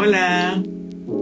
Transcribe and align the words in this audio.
Hola. 0.00 0.62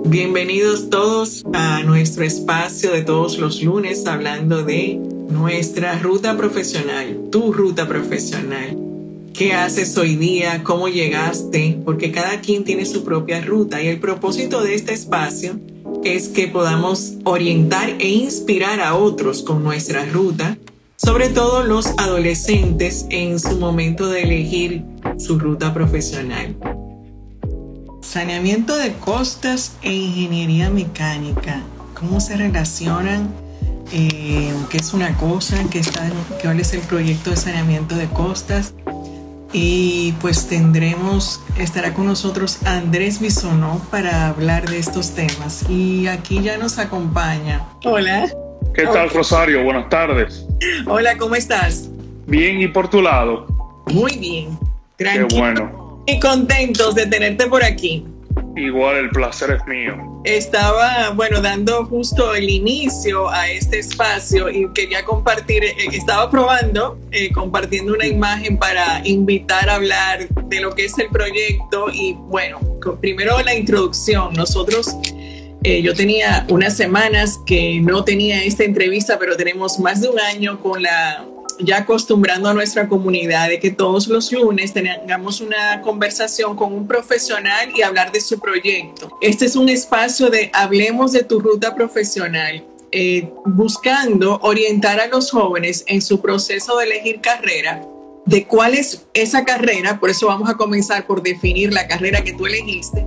Bienvenidos 0.05 0.91
todos 0.91 1.47
a 1.55 1.83
nuestro 1.83 2.25
espacio 2.25 2.93
de 2.93 3.01
todos 3.01 3.39
los 3.39 3.63
lunes 3.63 4.07
hablando 4.07 4.65
de 4.65 5.01
nuestra 5.31 5.99
ruta 5.99 6.37
profesional, 6.37 7.17
tu 7.33 7.55
ruta 7.55 7.89
profesional. 7.89 8.77
¿Qué 9.33 9.55
haces 9.55 9.97
hoy 9.97 10.17
día? 10.17 10.63
¿Cómo 10.63 10.89
llegaste? 10.89 11.81
Porque 11.87 12.13
cada 12.13 12.43
quien 12.43 12.65
tiene 12.65 12.85
su 12.85 13.03
propia 13.03 13.41
ruta 13.41 13.83
y 13.83 13.87
el 13.87 13.99
propósito 13.99 14.63
de 14.63 14.75
este 14.75 14.93
espacio 14.93 15.59
es 16.05 16.29
que 16.29 16.47
podamos 16.47 17.15
orientar 17.25 17.89
e 17.99 18.11
inspirar 18.11 18.83
a 18.83 18.95
otros 18.95 19.43
con 19.43 19.65
nuestra 19.65 20.05
ruta, 20.05 20.59
sobre 20.97 21.31
todo 21.31 21.63
los 21.63 21.87
adolescentes 21.97 23.07
en 23.09 23.41
su 23.41 23.59
momento 23.59 24.11
de 24.11 24.25
elegir 24.25 24.85
su 25.17 25.39
ruta 25.39 25.73
profesional. 25.73 26.55
Saneamiento 28.07 28.77
de 28.77 28.93
costas 28.93 29.77
e 29.83 29.93
ingeniería 29.93 30.71
mecánica. 30.71 31.61
¿Cómo 31.99 32.21
se 32.21 32.37
relacionan? 32.37 33.35
Eh, 33.93 34.55
¿Qué 34.71 34.77
es 34.77 34.95
una 34.95 35.17
cosa? 35.17 35.57
¿Qué 35.73 35.81
está, 35.81 36.09
¿Cuál 36.41 36.61
es 36.61 36.73
el 36.73 36.83
proyecto 36.83 37.31
de 37.31 37.37
saneamiento 37.37 37.97
de 37.97 38.07
costas? 38.07 38.75
Y 39.53 40.15
pues 40.21 40.47
tendremos, 40.47 41.41
estará 41.59 41.95
con 41.95 42.07
nosotros 42.07 42.61
Andrés 42.65 43.21
Bisonó 43.21 43.85
para 43.91 44.29
hablar 44.29 44.71
de 44.71 44.79
estos 44.79 45.11
temas. 45.17 45.69
Y 45.69 46.07
aquí 46.07 46.41
ya 46.41 46.59
nos 46.59 46.79
acompaña. 46.79 47.67
Hola. 47.85 48.29
¿Qué 48.73 48.85
tal, 48.85 49.11
Rosario? 49.11 49.65
Buenas 49.65 49.89
tardes. 49.89 50.47
Hola, 50.87 51.19
¿cómo 51.19 51.35
estás? 51.35 51.91
Bien, 52.29 52.61
¿y 52.61 52.69
por 52.69 52.89
tu 52.89 53.03
lado? 53.03 53.49
Muy 53.87 54.17
bien. 54.17 54.57
Tranquilo. 54.97 55.29
Qué 55.29 55.39
bueno. 55.41 55.86
Y 56.07 56.21
contentos 56.21 56.95
de 56.95 57.07
tenerte 57.07 57.47
por 57.47 57.65
aquí. 57.65 58.07
Igual 58.57 58.97
el 58.97 59.11
placer 59.11 59.51
es 59.51 59.67
mío. 59.67 59.95
Estaba, 60.25 61.11
bueno, 61.11 61.43
dando 61.43 61.85
justo 61.85 62.35
el 62.35 62.49
inicio 62.49 63.29
a 63.29 63.51
este 63.51 63.81
espacio 63.81 64.49
y 64.49 64.73
quería 64.73 65.05
compartir, 65.05 65.63
eh, 65.63 65.75
estaba 65.93 66.31
probando, 66.31 66.99
eh, 67.11 67.31
compartiendo 67.33 67.93
una 67.93 68.07
imagen 68.07 68.57
para 68.57 69.03
invitar 69.05 69.69
a 69.69 69.75
hablar 69.75 70.27
de 70.29 70.61
lo 70.61 70.75
que 70.75 70.87
es 70.87 70.99
el 70.99 71.09
proyecto 71.09 71.89
y 71.93 72.15
bueno, 72.15 72.61
primero 73.01 73.41
la 73.43 73.55
introducción. 73.55 74.33
Nosotros, 74.33 74.97
eh, 75.63 75.83
yo 75.83 75.95
tenía 75.95 76.47
unas 76.49 76.77
semanas 76.77 77.39
que 77.45 77.79
no 77.81 78.05
tenía 78.05 78.43
esta 78.43 78.65
entrevista, 78.65 79.19
pero 79.19 79.37
tenemos 79.37 79.79
más 79.79 80.01
de 80.01 80.09
un 80.09 80.19
año 80.19 80.61
con 80.63 80.83
la 80.83 81.27
ya 81.59 81.79
acostumbrando 81.79 82.49
a 82.49 82.55
nuestra 82.55 82.89
comunidad 82.89 83.49
de 83.49 83.59
que 83.59 83.71
todos 83.71 84.09
los 84.09 84.31
lunes 84.33 84.73
tengamos 84.73 85.41
una 85.41 85.81
conversación 85.83 86.57
con 86.57 86.73
un 86.73 86.87
profesional 86.87 87.71
y 87.75 87.83
hablar 87.83 88.13
de 88.13 88.21
su 88.21 88.39
proyecto. 88.39 89.17
Este 89.21 89.47
es 89.47 89.57
un 89.57 89.69
espacio 89.69 90.31
de 90.31 90.51
hablemos 90.53 91.13
de 91.13 91.23
tu 91.25 91.41
ruta 91.41 91.75
profesional. 91.75 92.65
Eh, 92.93 93.29
buscando 93.45 94.39
orientar 94.43 95.01
a 95.01 95.09
los 95.09 95.31
jóvenes 95.31 95.85
en 95.89 96.01
su 96.01 96.21
proceso 96.21 96.79
de 96.79 96.85
elegir 96.85 97.21
carrera, 97.21 97.83
de 98.25 98.47
cuál 98.47 98.75
es 98.75 99.05
esa 99.13 99.45
carrera, 99.45 99.99
por 99.99 100.09
eso 100.09 100.29
vamos 100.29 100.49
a 100.49 100.55
comenzar 100.55 101.07
por 101.07 101.23
definir 101.23 101.73
la 101.73 101.89
carrera 101.89 102.23
que 102.23 102.33
tú 102.33 102.47
elegiste 102.47 103.05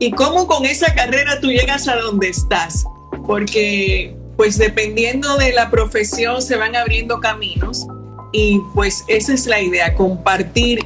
y 0.00 0.10
cómo 0.12 0.46
con 0.46 0.64
esa 0.64 0.94
carrera 0.94 1.38
tú 1.40 1.48
llegas 1.48 1.86
a 1.86 1.96
donde 1.96 2.30
estás, 2.30 2.84
porque 3.26 4.16
pues 4.40 4.56
dependiendo 4.56 5.36
de 5.36 5.52
la 5.52 5.68
profesión 5.68 6.40
se 6.40 6.56
van 6.56 6.74
abriendo 6.74 7.20
caminos 7.20 7.86
y 8.32 8.58
pues 8.74 9.04
esa 9.06 9.34
es 9.34 9.44
la 9.44 9.60
idea, 9.60 9.94
compartir 9.94 10.78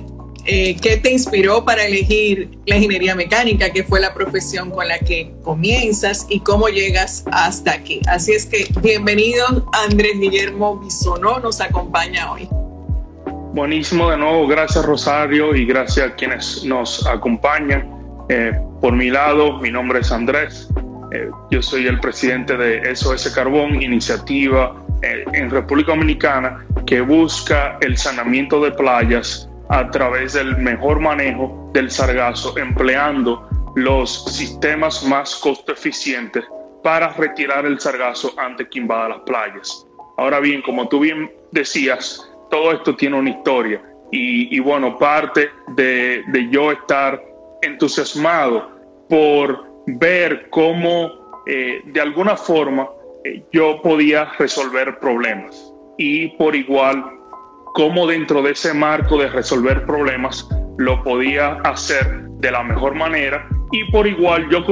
eh, 0.45 0.75
qué 0.83 0.97
te 0.97 1.13
inspiró 1.13 1.65
para 1.65 1.85
elegir 1.85 2.59
la 2.67 2.75
ingeniería 2.75 3.15
mecánica, 3.15 3.71
que 3.71 3.85
fue 3.85 4.01
la 4.01 4.13
profesión 4.13 4.73
con 4.73 4.89
la 4.89 4.99
que 4.99 5.33
comienzas 5.45 6.27
y 6.29 6.41
cómo 6.41 6.67
llegas 6.67 7.23
hasta 7.31 7.75
aquí. 7.75 8.01
Así 8.09 8.33
es 8.33 8.45
que 8.45 8.67
bienvenido 8.83 9.47
Andrés 9.89 10.19
Guillermo 10.19 10.81
Bisonó, 10.81 11.39
nos 11.39 11.61
acompaña 11.61 12.33
hoy. 12.33 12.48
Buenísimo 13.53 14.11
de 14.11 14.17
nuevo, 14.17 14.48
gracias 14.48 14.85
Rosario 14.85 15.55
y 15.55 15.64
gracias 15.64 16.09
a 16.11 16.14
quienes 16.17 16.64
nos 16.64 17.07
acompañan. 17.07 17.89
Eh, 18.31 18.51
por 18.81 18.95
mi 18.95 19.11
lado, 19.11 19.61
mi 19.61 19.70
nombre 19.70 20.01
es 20.01 20.11
Andrés, 20.11 20.69
eh, 21.14 21.30
yo 21.51 21.63
soy 21.63 21.86
el 21.86 22.01
presidente 22.01 22.57
de 22.57 22.95
SOS 22.95 23.33
Carbón, 23.33 23.80
iniciativa 23.80 24.75
eh, 25.02 25.25
en 25.33 25.48
República 25.48 25.92
Dominicana 25.92 26.67
que 26.86 27.01
busca 27.01 27.79
el 27.83 27.97
saneamiento 27.97 28.61
de 28.61 28.73
playas 28.73 29.48
a 29.69 29.89
través 29.91 30.33
del 30.33 30.57
mejor 30.57 30.98
manejo 30.98 31.70
del 31.73 31.89
sargazo, 31.91 32.58
empleando 32.58 33.48
los 33.77 34.25
sistemas 34.25 35.05
más 35.05 35.36
costo 35.36 35.73
eficientes 35.73 36.45
para 36.83 37.08
retirar 37.13 37.64
el 37.64 37.79
sargazo 37.79 38.35
antes 38.36 38.67
que 38.70 38.81
invada 38.81 39.11
las 39.11 39.20
playas. 39.20 39.86
Ahora 40.17 40.41
bien, 40.41 40.63
como 40.63 40.89
tú 40.89 41.01
bien 41.01 41.33
decías, 41.52 42.29
todo 42.51 42.73
esto 42.73 42.96
tiene 42.96 43.19
una 43.19 43.31
historia 43.31 43.81
y, 44.11 44.61
bueno, 44.61 44.96
parte 44.98 45.51
de, 45.77 46.23
de 46.29 46.48
yo 46.51 46.70
estar 46.70 47.20
entusiasmado 47.63 48.70
por 49.08 49.73
ver 49.86 50.48
cómo 50.50 51.42
eh, 51.46 51.83
de 51.84 52.00
alguna 52.00 52.36
forma 52.36 52.89
eh, 53.24 53.42
yo 53.52 53.80
podía 53.83 54.27
resolver 54.39 54.98
problemas 54.98 55.72
y 55.98 56.28
por 56.36 56.56
igual 56.56 57.05
cómo 57.74 58.06
dentro 58.06 58.42
de 58.42 58.52
ese 58.52 58.72
marco 58.72 59.18
de 59.18 59.28
resolver 59.28 59.84
problemas 59.84 60.48
lo 60.78 61.02
podía 61.02 61.55
hacer 61.64 62.22
de 62.39 62.50
la 62.50 62.62
mejor 62.62 62.95
manera 62.95 63.48
y 63.72 63.84
por 63.90 64.06
igual 64.06 64.48
yo 64.50 64.64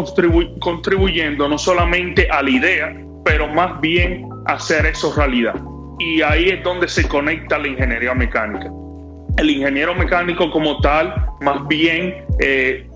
contribuyendo 0.60 1.48
no 1.48 1.58
solamente 1.58 2.28
a 2.30 2.42
la 2.42 2.50
idea, 2.50 2.96
pero 3.24 3.48
más 3.48 3.80
bien 3.80 4.28
hacer 4.46 4.86
eso 4.86 5.12
realidad. 5.16 5.54
Y 5.98 6.22
ahí 6.22 6.50
es 6.50 6.62
donde 6.62 6.88
se 6.88 7.08
conecta 7.08 7.58
la 7.58 7.68
ingeniería 7.68 8.14
mecánica. 8.14 8.70
El 9.38 9.50
ingeniero 9.50 9.94
mecánico 9.94 10.50
como 10.50 10.78
tal, 10.80 11.14
más 11.40 11.66
bien 11.66 12.24
eh, 12.40 12.86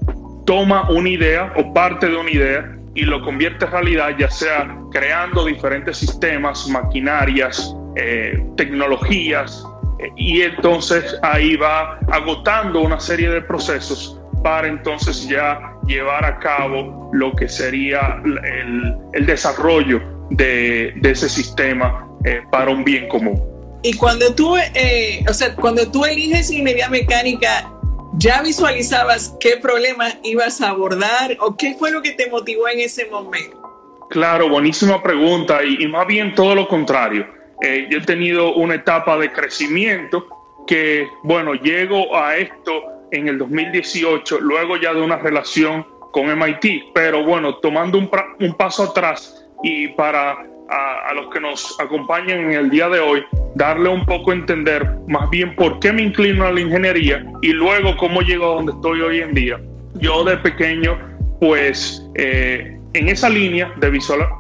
toma 0.47 0.89
una 0.91 1.09
idea 1.09 1.53
o 1.57 1.75
parte 1.75 2.09
de 2.09 2.17
una 2.17 2.31
idea 2.31 2.73
y 2.95 3.03
lo 3.03 3.21
convierte 3.23 3.67
en 3.67 3.71
realidad, 3.73 4.17
ya 4.19 4.31
sea 4.31 4.75
creando 4.91 5.45
diferentes 5.45 5.99
sistemas, 5.99 6.67
maquinarias, 6.69 7.77
eh, 7.97 8.43
tecnologías, 8.57 9.63
eh, 9.99 10.09
y 10.17 10.41
entonces 10.41 11.15
ahí 11.23 11.57
va 11.57 11.99
agotando 12.11 12.81
una 12.81 12.99
serie 12.99 13.29
de 13.29 13.43
procesos 13.43 14.19
para 14.43 14.69
entonces 14.69 15.29
ya 15.29 15.61
llevar 15.87 16.25
a 16.25 16.39
cabo 16.39 17.11
lo 17.13 17.33
que 17.35 17.49
sería 17.49 18.21
el, 18.25 19.27
desarrollo 19.27 20.01
de, 20.31 20.95
ese 21.03 21.29
sistema 21.29 22.09
eh, 22.25 22.41
para 22.51 22.71
un 22.71 22.83
bien 22.83 23.09
común. 23.09 23.43
Y 23.83 23.93
cuando 23.95 24.35
tú, 24.35 24.57
o 24.57 25.35
sea, 25.35 25.55
cuando 25.55 25.91
tú 25.91 26.05
eliges 26.05 26.51
ingeniería 26.51 26.89
mecánica, 26.89 27.71
¿Ya 28.19 28.41
visualizabas 28.41 29.37
qué 29.39 29.59
problema 29.59 30.09
ibas 30.23 30.63
a 30.63 30.71
abordar 30.71 31.37
o 31.39 31.55
qué 31.55 31.75
fue 31.79 31.91
lo 31.91 32.01
que 32.01 32.13
te 32.13 32.31
motivó 32.31 32.67
en 32.67 32.81
ese 32.81 33.11
momento? 33.11 33.61
Claro, 34.09 34.49
buenísima 34.49 35.03
pregunta 35.03 35.63
y, 35.63 35.87
más 35.87 36.07
bien 36.07 36.35
todo 36.35 36.55
lo 36.55 36.67
contrario. 36.67 37.27
Eh, 37.61 37.89
yo 37.91 37.99
he 37.99 38.03
tenido 38.03 38.55
una 38.55 38.77
etapa 38.77 39.19
de 39.19 39.31
crecimiento 39.31 40.27
que, 40.67 41.07
bueno, 41.25 41.55
llego 41.55 42.17
a 42.17 42.37
esto 42.39 42.85
en 43.11 43.29
el 43.29 43.39
2018, 43.39 44.41
luego 44.41 44.79
ya 44.79 44.95
de 44.95 45.03
una 45.03 45.17
relación 45.17 45.87
con 46.11 46.27
MIT, 46.27 46.93
pero 46.95 47.23
bueno, 47.23 47.57
tomando 47.57 47.99
un, 47.99 48.11
un 48.41 48.55
paso 48.55 48.85
atrás 48.85 49.47
y 49.63 49.89
para 49.89 50.39
a, 50.69 51.15
los 51.15 51.33
que 51.33 51.41
nos 51.41 51.79
acompañan 51.81 52.41
en 52.41 52.53
el 52.53 52.71
día 52.71 52.89
de 52.89 53.01
hoy, 53.01 53.25
darle 53.55 53.89
un 53.89 54.05
poco 54.05 54.31
a 54.31 54.35
entender 54.35 54.89
más 55.07 55.29
bien 55.31 55.55
por 55.57 55.79
qué 55.81 55.93
me 55.93 56.03
inclino 56.03 56.47
a 56.47 56.53
la 56.53 56.61
ingeniería 56.61 57.25
y 57.43 57.53
luego 57.53 57.97
cómo 57.97 58.21
llego 58.21 58.53
a 58.53 58.55
donde 58.57 58.73
estoy 58.73 59.01
hoy 59.01 59.21
en 59.21 59.35
día. 59.35 59.61
Yo 59.95 60.25
de 60.25 60.37
pequeño, 60.39 60.99
pues 61.41 62.07
eh, 62.17 62.79
en 62.95 63.09
esa 63.09 63.29
línea 63.29 63.73
de, 63.77 63.91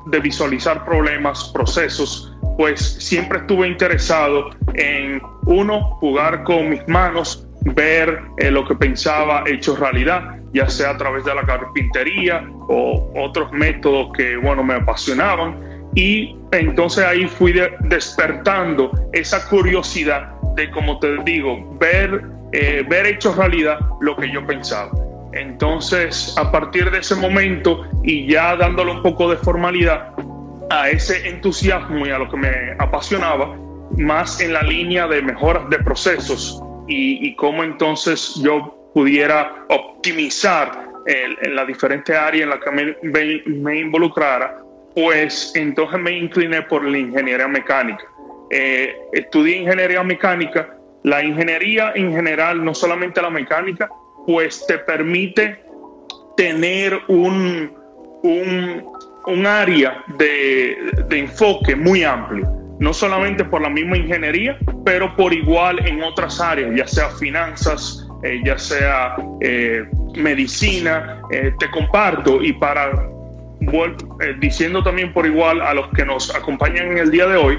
de 0.07 0.21
visualizar 0.21 0.85
problemas, 0.85 1.51
procesos, 1.55 2.33
pues 2.59 2.81
siempre 2.81 3.39
estuve 3.39 3.69
interesado 3.69 4.51
en, 4.75 5.21
uno, 5.47 5.97
jugar 6.01 6.43
con 6.45 6.71
mis 6.71 6.87
manos, 6.89 7.47
ver 7.75 8.23
eh, 8.39 8.51
lo 8.51 8.67
que 8.67 8.75
pensaba 8.75 9.45
hecho 9.47 9.77
realidad, 9.77 10.37
ya 10.53 10.69
sea 10.69 10.91
a 10.91 10.97
través 10.97 11.25
de 11.25 11.35
la 11.35 11.43
carpintería 11.43 12.49
o 12.69 13.13
otros 13.17 13.53
métodos 13.53 14.13
que, 14.17 14.37
bueno, 14.37 14.63
me 14.65 14.75
apasionaban 14.75 15.66
y 15.97 16.37
entonces 16.53 17.05
ahí 17.05 17.27
fui 17.27 17.55
despertando 17.81 18.93
esa 19.13 19.49
curiosidad 19.49 20.31
de, 20.55 20.71
como 20.71 20.99
te 21.01 21.17
digo, 21.25 21.77
ver, 21.81 22.23
eh, 22.53 22.85
ver 22.89 23.07
hecho 23.07 23.35
realidad 23.35 23.81
lo 24.01 24.15
que 24.15 24.31
yo 24.31 24.47
pensaba. 24.47 24.91
Entonces, 25.33 26.35
a 26.39 26.53
partir 26.53 26.91
de 26.91 26.99
ese 26.99 27.15
momento 27.15 27.85
y 28.05 28.27
ya 28.27 28.57
dándole 28.57 28.93
un 28.93 29.03
poco 29.03 29.31
de 29.31 29.39
formalidad 29.39 30.13
a 30.71 30.91
ese 30.91 31.29
entusiasmo 31.29 32.07
y 32.07 32.11
a 32.11 32.19
lo 32.19 32.31
que 32.31 32.37
me 32.37 32.77
apasionaba, 32.79 33.57
más 33.97 34.41
en 34.41 34.53
la 34.53 34.63
línea 34.63 35.07
de 35.09 35.23
mejoras 35.23 35.69
de 35.71 35.79
procesos 35.79 36.63
y, 36.87 37.27
y 37.27 37.35
cómo 37.37 37.65
entonces 37.65 38.35
yo 38.43 38.91
pudiera 38.93 39.67
optimizar 39.71 40.87
en 41.07 41.55
las 41.55 41.67
diferentes 41.67 42.15
áreas 42.17 42.45
en 42.45 42.51
las 42.51 42.59
que 42.61 42.97
me, 43.53 43.79
involucrara, 43.79 44.59
pues 44.97 45.53
entonces 45.55 46.01
me 46.01 46.11
incliné 46.11 46.63
por 46.63 46.83
la 46.83 46.97
ingeniería 46.97 47.47
mecánica. 47.47 48.03
Eh, 48.51 48.97
estudié 49.13 49.59
ingeniería 49.59 50.03
mecánica. 50.03 50.75
La 51.03 51.23
ingeniería 51.23 51.93
en 51.95 52.13
general, 52.13 52.65
no 52.65 52.75
solamente 52.75 53.21
la 53.21 53.29
mecánica, 53.29 53.91
pues 54.27 54.67
te 54.67 54.79
permite 54.79 55.63
tener 56.39 56.99
un, 57.09 57.71
un, 58.23 58.91
un 59.27 59.47
área 59.47 60.03
de, 60.17 60.79
de 61.09 61.19
enfoque 61.19 61.77
muy 61.77 62.03
amplio 62.03 62.51
no 62.79 62.93
solamente 62.93 63.43
por 63.43 63.63
la 63.63 63.71
misma 63.71 63.97
ingeniería, 63.97 64.59
pero 64.85 65.17
por 65.17 65.33
igual 65.33 65.79
en 65.89 66.03
otras 66.03 66.39
áreas, 66.43 66.77
ya 66.77 66.87
sea 66.87 67.09
finanzas, 67.09 68.07
eh, 68.23 68.39
ya 68.45 68.59
sea 68.59 69.17
eh, 69.41 69.83
medicina, 70.15 71.23
te 71.31 71.71
comparto 71.71 72.43
y 72.43 72.53
para 72.53 73.16
diciendo 74.41 74.83
también 74.83 75.13
por 75.13 75.27
igual 75.27 75.61
a 75.61 75.75
los 75.75 75.89
que 75.89 76.05
nos 76.05 76.35
acompañan 76.35 76.93
en 76.93 76.99
el 76.99 77.11
día 77.11 77.27
de 77.27 77.37
hoy, 77.37 77.59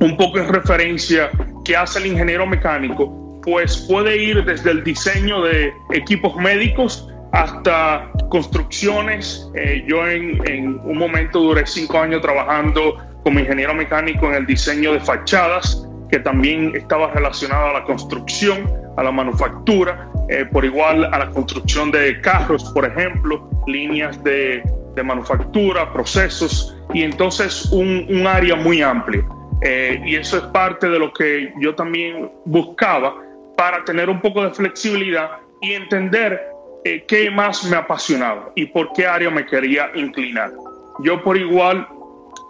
un 0.00 0.16
poco 0.16 0.38
en 0.38 0.48
referencia 0.48 1.30
que 1.64 1.76
hace 1.76 1.98
el 1.98 2.06
ingeniero 2.06 2.46
mecánico, 2.46 3.40
pues 3.42 3.76
puede 3.88 4.16
ir 4.16 4.44
desde 4.44 4.70
el 4.70 4.84
diseño 4.84 5.42
de 5.42 5.72
equipos 5.92 6.36
médicos 6.36 7.08
hasta 7.32 8.10
construcciones. 8.30 9.50
yo 9.86 10.08
en, 10.08 10.40
en 10.48 10.80
un 10.84 10.98
momento 10.98 11.40
duré 11.40 11.66
cinco 11.66 11.98
años 11.98 12.22
trabajando 12.22 12.96
como 13.24 13.40
ingeniero 13.40 13.74
mecánico 13.74 14.26
en 14.28 14.34
el 14.34 14.46
diseño 14.46 14.92
de 14.92 15.00
fachadas, 15.00 15.86
que 16.10 16.18
también 16.18 16.74
estaba 16.74 17.12
relacionado 17.12 17.68
a 17.68 17.72
la 17.74 17.84
construcción, 17.84 18.70
a 18.96 19.02
la 19.02 19.12
manufactura, 19.12 20.10
eh, 20.28 20.44
por 20.50 20.64
igual 20.64 21.04
a 21.04 21.18
la 21.18 21.30
construcción 21.30 21.90
de 21.90 22.20
carros, 22.20 22.64
por 22.74 22.84
ejemplo, 22.84 23.48
líneas 23.66 24.22
de, 24.24 24.62
manufactura, 25.02 25.92
procesos, 25.92 26.76
y 26.94 27.02
entonces 27.02 27.66
un, 27.72 28.06
un 28.08 28.26
área 28.26 28.56
muy 28.56 28.82
amplia. 28.82 29.24
Eh, 29.62 30.00
y 30.04 30.16
eso 30.16 30.36
es 30.36 30.44
parte 30.44 30.88
de 30.88 30.98
lo 30.98 31.12
que 31.12 31.52
yo 31.60 31.74
también 31.74 32.30
buscaba 32.44 33.16
para 33.56 33.84
tener 33.84 34.08
un 34.08 34.20
poco 34.20 34.44
de 34.44 34.50
flexibilidad 34.50 35.30
y 35.60 35.72
entender 35.72 36.40
eh, 36.84 37.04
qué 37.08 37.28
más 37.30 37.64
me 37.64 37.76
apasionaba 37.76 38.52
y 38.54 38.66
por 38.66 38.92
qué 38.92 39.06
área 39.06 39.30
me 39.30 39.44
quería 39.44 39.90
inclinar. 39.94 40.52
Yo 41.00 41.22
por 41.22 41.36
igual 41.36 41.88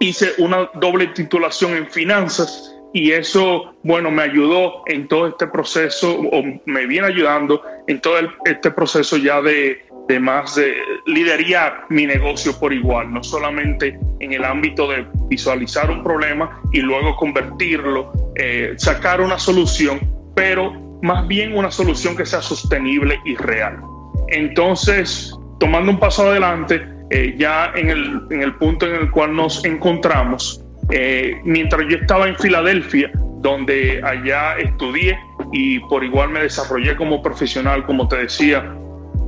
hice 0.00 0.32
una 0.38 0.68
doble 0.74 1.06
titulación 1.08 1.76
en 1.76 1.88
finanzas 1.88 2.74
y 2.92 3.12
eso, 3.12 3.74
bueno, 3.82 4.10
me 4.10 4.22
ayudó 4.22 4.82
en 4.86 5.08
todo 5.08 5.28
este 5.28 5.46
proceso, 5.46 6.20
o 6.20 6.42
me 6.66 6.86
viene 6.86 7.06
ayudando 7.06 7.62
en 7.86 8.00
todo 8.00 8.16
este 8.44 8.70
proceso 8.70 9.16
ya 9.16 9.40
de, 9.42 9.82
de 10.08 10.18
más 10.18 10.54
de 10.56 10.74
liderar 11.06 11.84
mi 11.90 12.06
negocio 12.06 12.58
por 12.58 12.72
igual, 12.72 13.12
no 13.12 13.22
solamente 13.22 13.98
en 14.20 14.32
el 14.32 14.44
ámbito 14.44 14.88
de 14.88 15.06
visualizar 15.28 15.90
un 15.90 16.02
problema 16.02 16.60
y 16.72 16.80
luego 16.80 17.14
convertirlo, 17.16 18.12
eh, 18.36 18.74
sacar 18.78 19.20
una 19.20 19.38
solución, 19.38 20.00
pero 20.34 20.72
más 21.02 21.28
bien 21.28 21.56
una 21.56 21.70
solución 21.70 22.16
que 22.16 22.24
sea 22.24 22.40
sostenible 22.40 23.20
y 23.26 23.36
real. 23.36 23.80
Entonces, 24.28 25.32
tomando 25.60 25.92
un 25.92 26.00
paso 26.00 26.26
adelante, 26.28 26.82
eh, 27.10 27.34
ya 27.38 27.72
en 27.74 27.90
el, 27.90 28.20
en 28.30 28.42
el, 28.42 28.54
punto 28.56 28.86
en 28.86 28.94
el 28.94 29.10
cual 29.10 29.36
nos 29.36 29.64
encontramos, 29.64 30.64
eh, 30.90 31.38
mientras 31.44 31.82
yo 31.88 31.98
estaba 31.98 32.28
en 32.28 32.36
Filadelfia, 32.36 33.10
donde 33.40 34.00
allá 34.02 34.56
estudié 34.58 35.18
y 35.52 35.78
por 35.80 36.02
igual 36.02 36.30
me 36.30 36.40
desarrollé 36.40 36.96
como 36.96 37.22
profesional, 37.22 37.84
como 37.86 38.08
te 38.08 38.16
decía, 38.16 38.74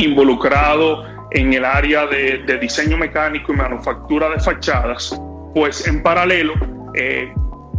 involucrado 0.00 1.04
en 1.32 1.52
el 1.52 1.64
área 1.64 2.06
de, 2.06 2.58
diseño 2.60 2.96
mecánico 2.96 3.52
y 3.52 3.56
manufactura 3.56 4.28
de 4.30 4.40
fachadas, 4.40 5.20
pues 5.54 5.86
en 5.86 6.02
paralelo 6.02 6.54
eh, 6.94 7.32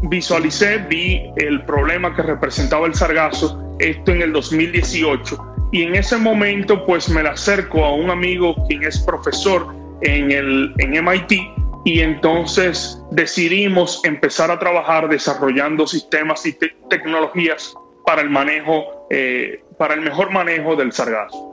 visualicé, 0.03 0.77
vi 0.89 1.21
el 1.37 1.63
problema 1.65 2.15
que 2.15 2.21
representaba 2.21 2.87
el 2.87 2.93
sargazo, 2.93 3.75
esto 3.79 4.11
en 4.11 4.21
el 4.21 4.33
2018, 4.33 5.37
y 5.71 5.83
en 5.83 5.95
ese 5.95 6.17
momento 6.17 6.85
pues 6.85 7.09
me 7.09 7.23
la 7.23 7.31
acerco 7.31 7.83
a 7.83 7.93
un 7.93 8.09
amigo 8.09 8.55
quien 8.67 8.83
es 8.83 8.99
profesor 8.99 9.67
en, 10.01 10.31
el, 10.31 10.73
en 10.79 11.05
MIT 11.05 11.31
y 11.83 12.01
entonces 12.01 13.01
decidimos 13.11 14.01
empezar 14.03 14.51
a 14.51 14.59
trabajar 14.59 15.09
desarrollando 15.09 15.87
sistemas 15.87 16.45
y 16.45 16.55
tecnologías 16.89 17.73
para 18.05 18.21
el 18.21 18.29
manejo, 18.29 19.07
eh, 19.09 19.63
para 19.77 19.95
el 19.95 20.01
mejor 20.01 20.31
manejo 20.31 20.75
del 20.75 20.91
sargazo. 20.91 21.50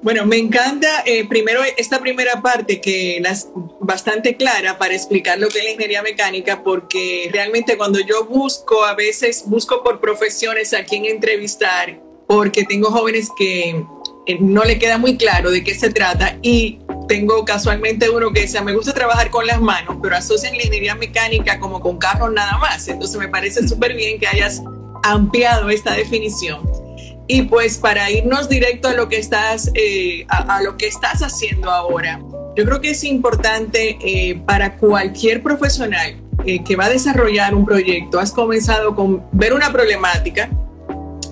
Bueno, 0.00 0.24
me 0.26 0.36
encanta 0.36 1.02
eh, 1.04 1.26
primero 1.26 1.60
esta 1.76 1.98
primera 1.98 2.40
parte 2.40 2.80
que 2.80 3.16
es 3.18 3.48
bastante 3.80 4.36
clara 4.36 4.78
para 4.78 4.94
explicar 4.94 5.38
lo 5.38 5.48
que 5.48 5.58
es 5.58 5.64
la 5.64 5.70
ingeniería 5.70 6.02
mecánica, 6.02 6.62
porque 6.62 7.28
realmente 7.32 7.76
cuando 7.76 7.98
yo 7.98 8.24
busco, 8.24 8.84
a 8.84 8.94
veces 8.94 9.44
busco 9.46 9.82
por 9.82 10.00
profesiones 10.00 10.72
a 10.72 10.84
quien 10.84 11.04
entrevistar, 11.04 12.00
porque 12.28 12.64
tengo 12.64 12.90
jóvenes 12.90 13.28
que 13.36 13.84
eh, 14.26 14.38
no 14.38 14.62
le 14.62 14.78
queda 14.78 14.98
muy 14.98 15.16
claro 15.16 15.50
de 15.50 15.64
qué 15.64 15.74
se 15.74 15.90
trata 15.90 16.38
y 16.42 16.78
tengo 17.08 17.44
casualmente 17.44 18.08
uno 18.08 18.30
que 18.32 18.42
dice, 18.42 18.60
me 18.60 18.74
gusta 18.74 18.92
trabajar 18.92 19.30
con 19.30 19.46
las 19.46 19.60
manos, 19.60 19.96
pero 20.00 20.14
asocian 20.14 20.52
la 20.52 20.58
ingeniería 20.58 20.94
mecánica 20.94 21.58
como 21.58 21.80
con 21.80 21.98
carros 21.98 22.32
nada 22.32 22.56
más. 22.58 22.86
Entonces 22.86 23.18
me 23.18 23.28
parece 23.28 23.66
súper 23.66 23.94
bien 23.94 24.20
que 24.20 24.28
hayas 24.28 24.62
ampliado 25.02 25.70
esta 25.70 25.94
definición. 25.94 26.77
Y 27.28 27.42
pues 27.42 27.78
para 27.78 28.10
irnos 28.10 28.48
directo 28.48 28.88
a 28.88 28.94
lo 28.94 29.08
que 29.08 29.18
estás, 29.18 29.70
eh, 29.74 30.26
a, 30.28 30.62
lo 30.62 30.76
que 30.76 30.86
estás 30.86 31.22
haciendo 31.22 31.70
ahora, 31.70 32.20
yo 32.56 32.64
creo 32.64 32.80
que 32.80 32.90
es 32.90 33.04
importante 33.04 33.98
eh, 34.00 34.40
para 34.46 34.76
cualquier 34.76 35.42
profesional 35.42 36.16
eh, 36.44 36.64
que 36.64 36.76
va 36.76 36.86
a 36.86 36.88
desarrollar 36.88 37.54
un 37.54 37.66
proyecto, 37.66 38.18
has 38.18 38.32
comenzado 38.32 38.94
con 38.94 39.22
ver 39.32 39.52
una 39.52 39.70
problemática 39.70 40.48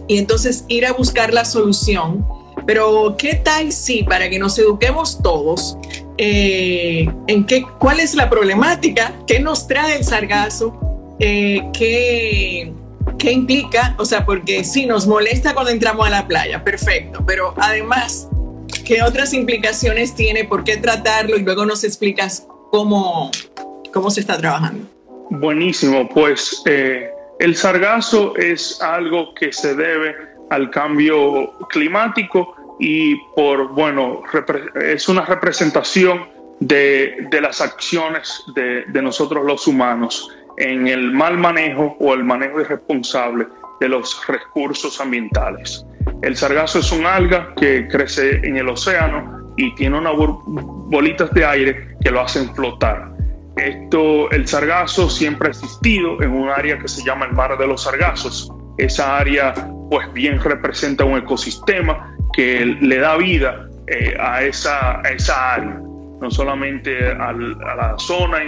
y 0.07 0.19
entonces 0.19 0.65
ir 0.69 0.85
a 0.87 0.93
buscar 0.93 1.33
la 1.33 1.45
solución. 1.45 2.27
Pero, 2.67 3.17
¿qué 3.17 3.35
tal 3.35 3.73
si 3.73 4.03
para 4.03 4.29
que 4.29 4.39
nos 4.39 4.59
eduquemos 4.59 5.23
todos 5.23 5.79
eh, 6.19 7.09
en 7.27 7.45
qué, 7.45 7.65
cuál 7.79 8.01
es 8.01 8.15
la 8.15 8.29
problemática, 8.29 9.15
qué 9.27 9.39
nos 9.41 9.69
trae 9.69 9.97
el 9.97 10.05
sargazo, 10.05 11.17
eh, 11.21 11.63
qué, 11.73 12.73
qué 13.19 13.33
implica? 13.33 13.95
O 13.99 14.05
sea, 14.05 14.25
porque 14.25 14.65
sí, 14.65 14.87
nos 14.87 15.07
molesta 15.07 15.55
cuando 15.55 15.71
entramos 15.71 16.07
a 16.07 16.11
la 16.11 16.27
playa, 16.27 16.63
perfecto, 16.63 17.25
pero 17.27 17.55
además, 17.57 18.29
¿qué 18.85 19.03
otras 19.03 19.33
implicaciones 19.33 20.15
tiene? 20.15 20.45
¿Por 20.45 20.65
qué 20.65 20.77
tratarlo? 20.77 21.37
Y 21.37 21.43
luego 21.43 21.65
nos 21.67 21.85
explicas 21.85 22.47
cómo, 22.71 23.31
cómo 23.93 24.11
se 24.11 24.21
está 24.21 24.39
trabajando. 24.39 24.87
Buenísimo, 25.31 26.09
pues 26.09 26.63
eh, 26.67 27.11
el 27.41 27.57
sargazo 27.57 28.37
es 28.37 28.81
algo 28.81 29.35
que 29.35 29.53
se 29.53 29.75
debe 29.75 30.15
al 30.51 30.71
cambio 30.71 31.53
climático 31.69 32.55
y 32.79 33.17
por, 33.35 33.73
bueno, 33.73 34.23
es 34.75 35.09
una 35.09 35.25
representación 35.25 36.29
de, 36.61 37.27
de 37.31 37.41
las 37.41 37.61
acciones 37.61 38.43
de, 38.55 38.85
de, 38.87 39.03
nosotros 39.03 39.45
los 39.45 39.67
humanos 39.67 40.31
en 40.59 40.87
el 40.89 41.13
mal 41.13 41.39
manejo 41.39 41.97
o 42.01 42.15
el 42.15 42.25
manejo 42.25 42.61
irresponsable 42.61 43.47
de 43.81 43.89
los 43.89 44.27
recursos 44.27 45.01
ambientales. 45.01 45.85
El 46.23 46.37
sargazo 46.37 46.79
es 46.79 46.91
un 46.93 47.07
alga 47.07 47.55
que 47.57 47.87
crece 47.89 48.37
en 48.43 48.57
el 48.57 48.69
océano 48.69 49.53
y 49.57 49.75
tiene 49.75 49.99
unas 49.99 50.15
bolitas 50.17 51.31
de 51.33 51.45
aire 51.45 51.97
que 52.01 52.11
lo 52.11 52.21
hacen 52.21 52.55
flotar. 52.55 53.11
Esto, 53.57 54.31
el 54.31 54.47
sargazo 54.47 55.09
siempre 55.09 55.49
ha 55.49 55.51
existido 55.51 56.23
en 56.23 56.31
un 56.31 56.49
área 56.49 56.79
que 56.79 56.89
se 56.89 57.03
llama 57.05 57.27
el 57.27 57.33
mar 57.33 57.57
de 57.57 57.67
los 57.67 57.85
sargazos. 57.85 58.53
Esa 58.77 59.19
área 59.19 59.55
pues 59.91 60.13
bien 60.13 60.41
representa 60.41 61.05
un 61.05 61.19
ecosistema 61.19 62.15
que 62.35 62.67
le 62.67 62.99
da 62.99 63.17
vida 63.17 63.67
eh, 63.87 64.15
a, 64.19 64.43
esa, 64.43 65.01
esa 65.03 65.55
área, 65.55 65.81
no 66.21 66.31
solamente 66.31 67.09
a 67.09 67.33
la 67.33 67.95
zona 67.99 68.39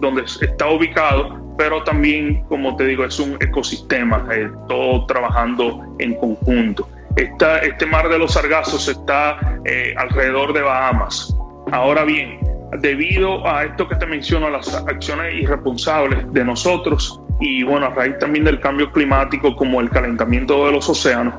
donde 0.00 0.22
está 0.22 0.68
ubicado, 0.68 1.46
pero 1.58 1.82
también, 1.84 2.44
como 2.48 2.76
te 2.76 2.86
digo, 2.86 3.04
es 3.04 3.18
un 3.18 3.36
ecosistema, 3.40 4.26
eh, 4.32 4.50
todo 4.68 5.06
trabajando 5.06 5.96
en 5.98 6.14
conjunto. 6.16 6.88
Esta, 7.16 7.58
este 7.58 7.86
mar 7.86 8.08
de 8.08 8.18
los 8.18 8.34
sargazos 8.34 8.88
está 8.88 9.58
eh, 9.64 9.94
alrededor 9.96 10.52
de 10.52 10.60
Bahamas. 10.60 11.34
Ahora 11.72 12.04
bien, 12.04 12.38
debido 12.80 13.46
a 13.46 13.64
esto 13.64 13.88
que 13.88 13.96
te 13.96 14.06
menciono, 14.06 14.50
las 14.50 14.74
acciones 14.74 15.34
irresponsables 15.34 16.30
de 16.32 16.44
nosotros 16.44 17.20
y 17.40 17.62
bueno, 17.62 17.86
a 17.86 17.90
raíz 17.90 18.18
también 18.18 18.44
del 18.44 18.60
cambio 18.60 18.90
climático 18.92 19.54
como 19.56 19.80
el 19.80 19.90
calentamiento 19.90 20.66
de 20.66 20.72
los 20.72 20.88
océanos, 20.88 21.34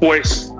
pues 0.00 0.52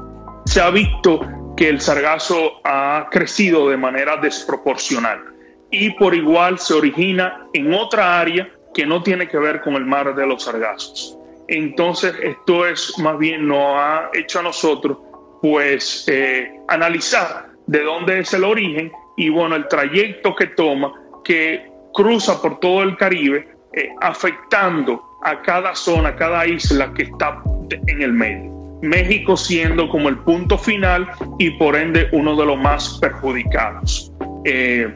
se 0.46 0.60
ha 0.60 0.70
visto 0.70 1.20
que 1.60 1.68
el 1.68 1.78
sargazo 1.78 2.62
ha 2.64 3.08
crecido 3.10 3.68
de 3.68 3.76
manera 3.76 4.16
desproporcional 4.16 5.22
y 5.70 5.90
por 5.90 6.14
igual 6.14 6.58
se 6.58 6.72
origina 6.72 7.48
en 7.52 7.74
otra 7.74 8.18
área 8.18 8.50
que 8.72 8.86
no 8.86 9.02
tiene 9.02 9.28
que 9.28 9.36
ver 9.36 9.60
con 9.60 9.74
el 9.74 9.84
mar 9.84 10.14
de 10.14 10.26
los 10.26 10.44
sargazos. 10.44 11.18
Entonces 11.48 12.14
esto 12.22 12.66
es 12.66 12.98
más 13.00 13.18
bien 13.18 13.46
nos 13.46 13.76
ha 13.76 14.08
hecho 14.14 14.38
a 14.38 14.44
nosotros 14.44 14.96
pues 15.42 16.06
eh, 16.08 16.50
analizar 16.68 17.50
de 17.66 17.82
dónde 17.82 18.20
es 18.20 18.32
el 18.32 18.44
origen 18.44 18.90
y 19.18 19.28
bueno, 19.28 19.54
el 19.54 19.68
trayecto 19.68 20.34
que 20.34 20.46
toma 20.46 20.94
que 21.22 21.70
cruza 21.92 22.40
por 22.40 22.58
todo 22.58 22.84
el 22.84 22.96
Caribe 22.96 23.46
eh, 23.74 23.90
afectando 24.00 25.02
a 25.24 25.42
cada 25.42 25.74
zona, 25.74 26.08
a 26.08 26.16
cada 26.16 26.46
isla 26.46 26.90
que 26.94 27.02
está 27.02 27.42
en 27.86 28.00
el 28.00 28.14
medio. 28.14 28.59
México 28.82 29.36
siendo 29.36 29.88
como 29.88 30.08
el 30.08 30.18
punto 30.18 30.56
final 30.56 31.08
y 31.38 31.50
por 31.50 31.76
ende 31.76 32.08
uno 32.12 32.36
de 32.36 32.46
los 32.46 32.58
más 32.58 32.98
perjudicados. 33.00 34.12
Eh, 34.44 34.92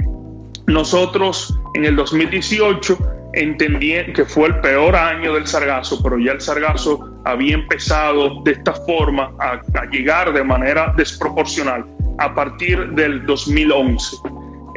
nosotros 0.67 1.59
en 1.75 1.85
el 1.85 1.97
2018 1.97 2.99
entendí 3.35 3.95
que 4.14 4.25
fue 4.25 4.49
el 4.49 4.61
peor 4.61 4.97
año 4.97 5.35
del 5.35 5.47
sargazo, 5.47 6.03
pero 6.03 6.19
ya 6.19 6.33
el 6.33 6.41
sargazo 6.41 7.21
había 7.25 7.55
empezado 7.55 8.43
de 8.43 8.53
esta 8.53 8.73
forma 8.73 9.33
a, 9.41 9.61
llegar 9.91 10.33
de 10.33 10.45
manera 10.45 10.95
desproporcional 10.97 11.85
a 12.19 12.35
partir 12.35 12.91
del 12.91 13.26
2011, 13.26 14.17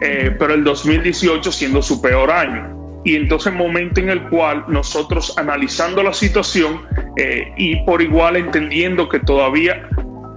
eh, 0.02 0.36
pero 0.38 0.54
el 0.54 0.64
2018 0.64 1.52
siendo 1.52 1.82
su 1.82 2.02
peor 2.02 2.32
año. 2.32 2.76
Y 3.04 3.16
entonces 3.16 3.54
momento 3.54 4.01
en 4.01 4.10
el 4.10 4.22
cual 4.30 4.66
nosotros 4.68 5.38
analizando 5.38 6.04
la 6.04 6.13
situación 6.13 6.82
eh, 7.18 7.51
y 7.58 7.77
por 7.86 8.01
igual 8.01 8.36
entendiendo 8.36 9.08
que 9.08 9.20
todavía, 9.20 9.88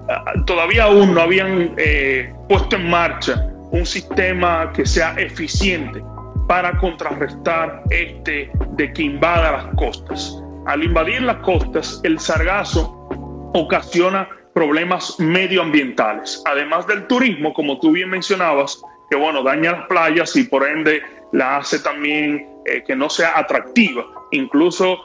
ah, 0.09 0.25
todavía 0.47 0.85
aún 0.85 1.14
no 1.14 1.23
habían 1.23 1.75
eh, 1.76 2.33
puesto 2.49 2.76
en 2.76 2.88
marcha 2.88 3.47
un 3.73 3.87
sistema 3.87 4.73
que 4.73 4.85
sea 4.87 5.14
eficiente 5.17 6.02
para 6.49 6.76
contrarrestar 6.79 7.85
este 7.90 8.50
de 8.73 8.93
que 8.93 9.02
invada 9.02 9.52
las 9.52 9.75
costas. 9.76 10.43
Al 10.67 10.83
invadir 10.83 11.23
las 11.23 11.37
costas, 11.37 12.00
el 12.05 12.19
sargazo 12.19 13.09
ocasiona 13.55 14.29
problemas 14.55 15.19
medioambientales, 15.19 16.43
además 16.47 16.87
del 16.87 17.07
turismo, 17.07 17.52
como 17.52 17.79
tú 17.79 17.93
bien 17.93 18.11
mencionabas, 18.11 18.83
que 19.11 19.17
bueno, 19.17 19.43
daña 19.43 19.73
las 19.73 19.87
playas 19.87 20.35
y 20.37 20.45
por 20.45 20.67
ende 20.67 21.02
la 21.32 21.58
hace 21.58 21.78
también 21.80 22.49
eh, 22.64 22.82
que 22.87 22.94
no 22.96 23.08
sea 23.08 23.38
atractiva. 23.38 24.04
Incluso 24.32 25.04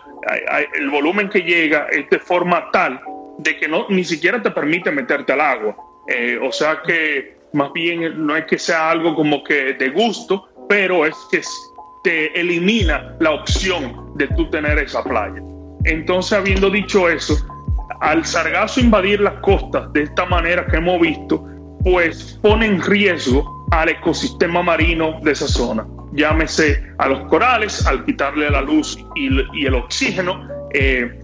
el 0.73 0.89
volumen 0.89 1.29
que 1.29 1.41
llega 1.41 1.87
es 1.91 2.09
de 2.09 2.19
forma 2.19 2.71
tal 2.71 2.99
de 3.37 3.57
que 3.57 3.67
no, 3.67 3.85
ni 3.89 4.03
siquiera 4.03 4.41
te 4.41 4.51
permite 4.51 4.91
meterte 4.91 5.33
al 5.33 5.41
agua. 5.41 5.75
Eh, 6.07 6.39
o 6.41 6.51
sea 6.51 6.81
que 6.85 7.35
más 7.53 7.71
bien 7.73 8.25
no 8.25 8.35
es 8.35 8.45
que 8.45 8.57
sea 8.57 8.91
algo 8.91 9.15
como 9.15 9.43
que 9.43 9.73
de 9.73 9.89
gusto, 9.89 10.47
pero 10.67 11.05
es 11.05 11.15
que 11.31 11.41
te 12.03 12.39
elimina 12.39 13.15
la 13.19 13.31
opción 13.31 14.13
de 14.15 14.27
tú 14.29 14.49
tener 14.49 14.77
esa 14.77 15.03
playa. 15.03 15.41
Entonces, 15.85 16.33
habiendo 16.33 16.69
dicho 16.69 17.09
eso, 17.09 17.35
al 18.01 18.25
sargazo 18.25 18.79
invadir 18.79 19.21
las 19.21 19.35
costas 19.41 19.91
de 19.93 20.03
esta 20.03 20.25
manera 20.25 20.65
que 20.67 20.77
hemos 20.77 20.99
visto, 20.99 21.43
pues 21.83 22.39
pone 22.41 22.65
en 22.65 22.81
riesgo 22.81 23.67
al 23.71 23.89
ecosistema 23.89 24.61
marino 24.61 25.19
de 25.21 25.31
esa 25.31 25.47
zona. 25.47 25.87
Llámese 26.15 26.83
a 26.97 27.07
los 27.09 27.27
corales, 27.27 27.85
al 27.85 28.05
quitarle 28.05 28.49
la 28.49 28.61
luz 28.61 28.97
y, 29.15 29.27
el 29.65 29.75
oxígeno, 29.75 30.47
eh, 30.73 31.19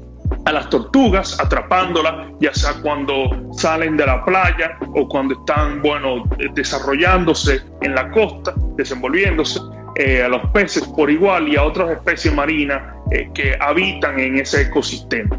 a 0.45 0.51
las 0.51 0.69
tortugas, 0.69 1.39
atrapándolas, 1.39 2.27
ya 2.39 2.53
sea 2.53 2.73
cuando 2.81 3.29
salen 3.53 3.97
de 3.97 4.05
la 4.05 4.23
playa 4.23 4.77
o 4.95 5.07
cuando 5.07 5.33
están, 5.35 5.81
bueno, 5.81 6.23
desarrollándose 6.53 7.61
en 7.81 7.95
la 7.95 8.09
costa, 8.11 8.53
desenvolviéndose, 8.75 9.59
eh, 9.95 10.23
a 10.23 10.29
los 10.29 10.41
peces 10.51 10.83
por 10.95 11.11
igual 11.11 11.49
y 11.49 11.57
a 11.57 11.63
otras 11.63 11.91
especies 11.91 12.33
marinas 12.33 12.81
eh, 13.11 13.29
que 13.33 13.57
habitan 13.59 14.19
en 14.19 14.37
ese 14.37 14.61
ecosistema. 14.61 15.37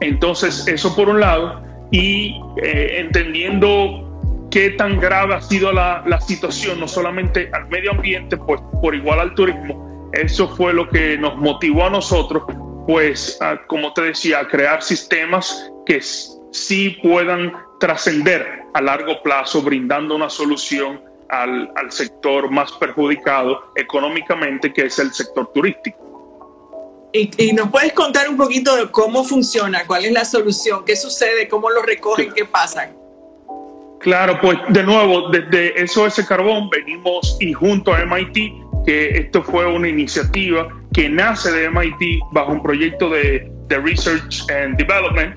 Entonces, 0.00 0.66
eso 0.68 0.94
por 0.94 1.08
un 1.08 1.20
lado, 1.20 1.60
y 1.90 2.40
eh, 2.62 3.00
entendiendo 3.00 4.07
qué 4.50 4.70
tan 4.70 4.98
grave 4.98 5.34
ha 5.34 5.40
sido 5.40 5.72
la, 5.72 6.02
la 6.06 6.20
situación, 6.20 6.80
no 6.80 6.88
solamente 6.88 7.50
al 7.52 7.68
medio 7.68 7.90
ambiente, 7.92 8.36
pues 8.36 8.60
por 8.80 8.94
igual 8.94 9.20
al 9.20 9.34
turismo, 9.34 10.10
eso 10.12 10.48
fue 10.56 10.72
lo 10.72 10.88
que 10.88 11.18
nos 11.18 11.36
motivó 11.36 11.86
a 11.86 11.90
nosotros 11.90 12.42
pues, 12.88 13.38
como 13.66 13.92
te 13.92 14.00
decía, 14.00 14.48
crear 14.48 14.82
sistemas 14.82 15.70
que 15.84 16.00
sí 16.00 16.96
puedan 17.02 17.52
trascender 17.78 18.62
a 18.72 18.80
largo 18.80 19.22
plazo, 19.22 19.60
brindando 19.60 20.16
una 20.16 20.30
solución 20.30 21.04
al, 21.28 21.70
sector 21.90 22.50
más 22.50 22.72
perjudicado 22.72 23.72
económicamente, 23.76 24.72
que 24.72 24.86
es 24.86 24.98
el 24.98 25.12
sector 25.12 25.52
turístico. 25.52 25.98
Y, 27.12 27.52
nos 27.52 27.68
puedes 27.70 27.92
contar 27.92 28.26
un 28.26 28.38
poquito 28.38 28.74
de 28.74 28.90
cómo 28.90 29.22
funciona, 29.22 29.86
cuál 29.86 30.06
es 30.06 30.12
la 30.12 30.24
solución, 30.24 30.82
qué 30.86 30.96
sucede, 30.96 31.46
cómo 31.46 31.68
lo 31.68 31.82
recogen, 31.82 32.32
qué 32.32 32.46
pasa. 32.46 32.90
Claro, 34.00 34.38
pues 34.40 34.58
de 34.68 34.82
nuevo, 34.84 35.28
desde 35.30 35.86
SOS 35.86 36.24
Carbón 36.28 36.70
venimos 36.70 37.36
y 37.40 37.52
junto 37.52 37.92
a 37.92 38.04
MIT, 38.04 38.52
que 38.86 39.08
esto 39.18 39.42
fue 39.42 39.66
una 39.66 39.88
iniciativa 39.88 40.68
que 40.94 41.08
nace 41.08 41.50
de 41.50 41.68
MIT 41.68 42.22
bajo 42.32 42.52
un 42.52 42.62
proyecto 42.62 43.10
de, 43.10 43.50
Research 43.68 44.46
and 44.50 44.78
Development 44.78 45.36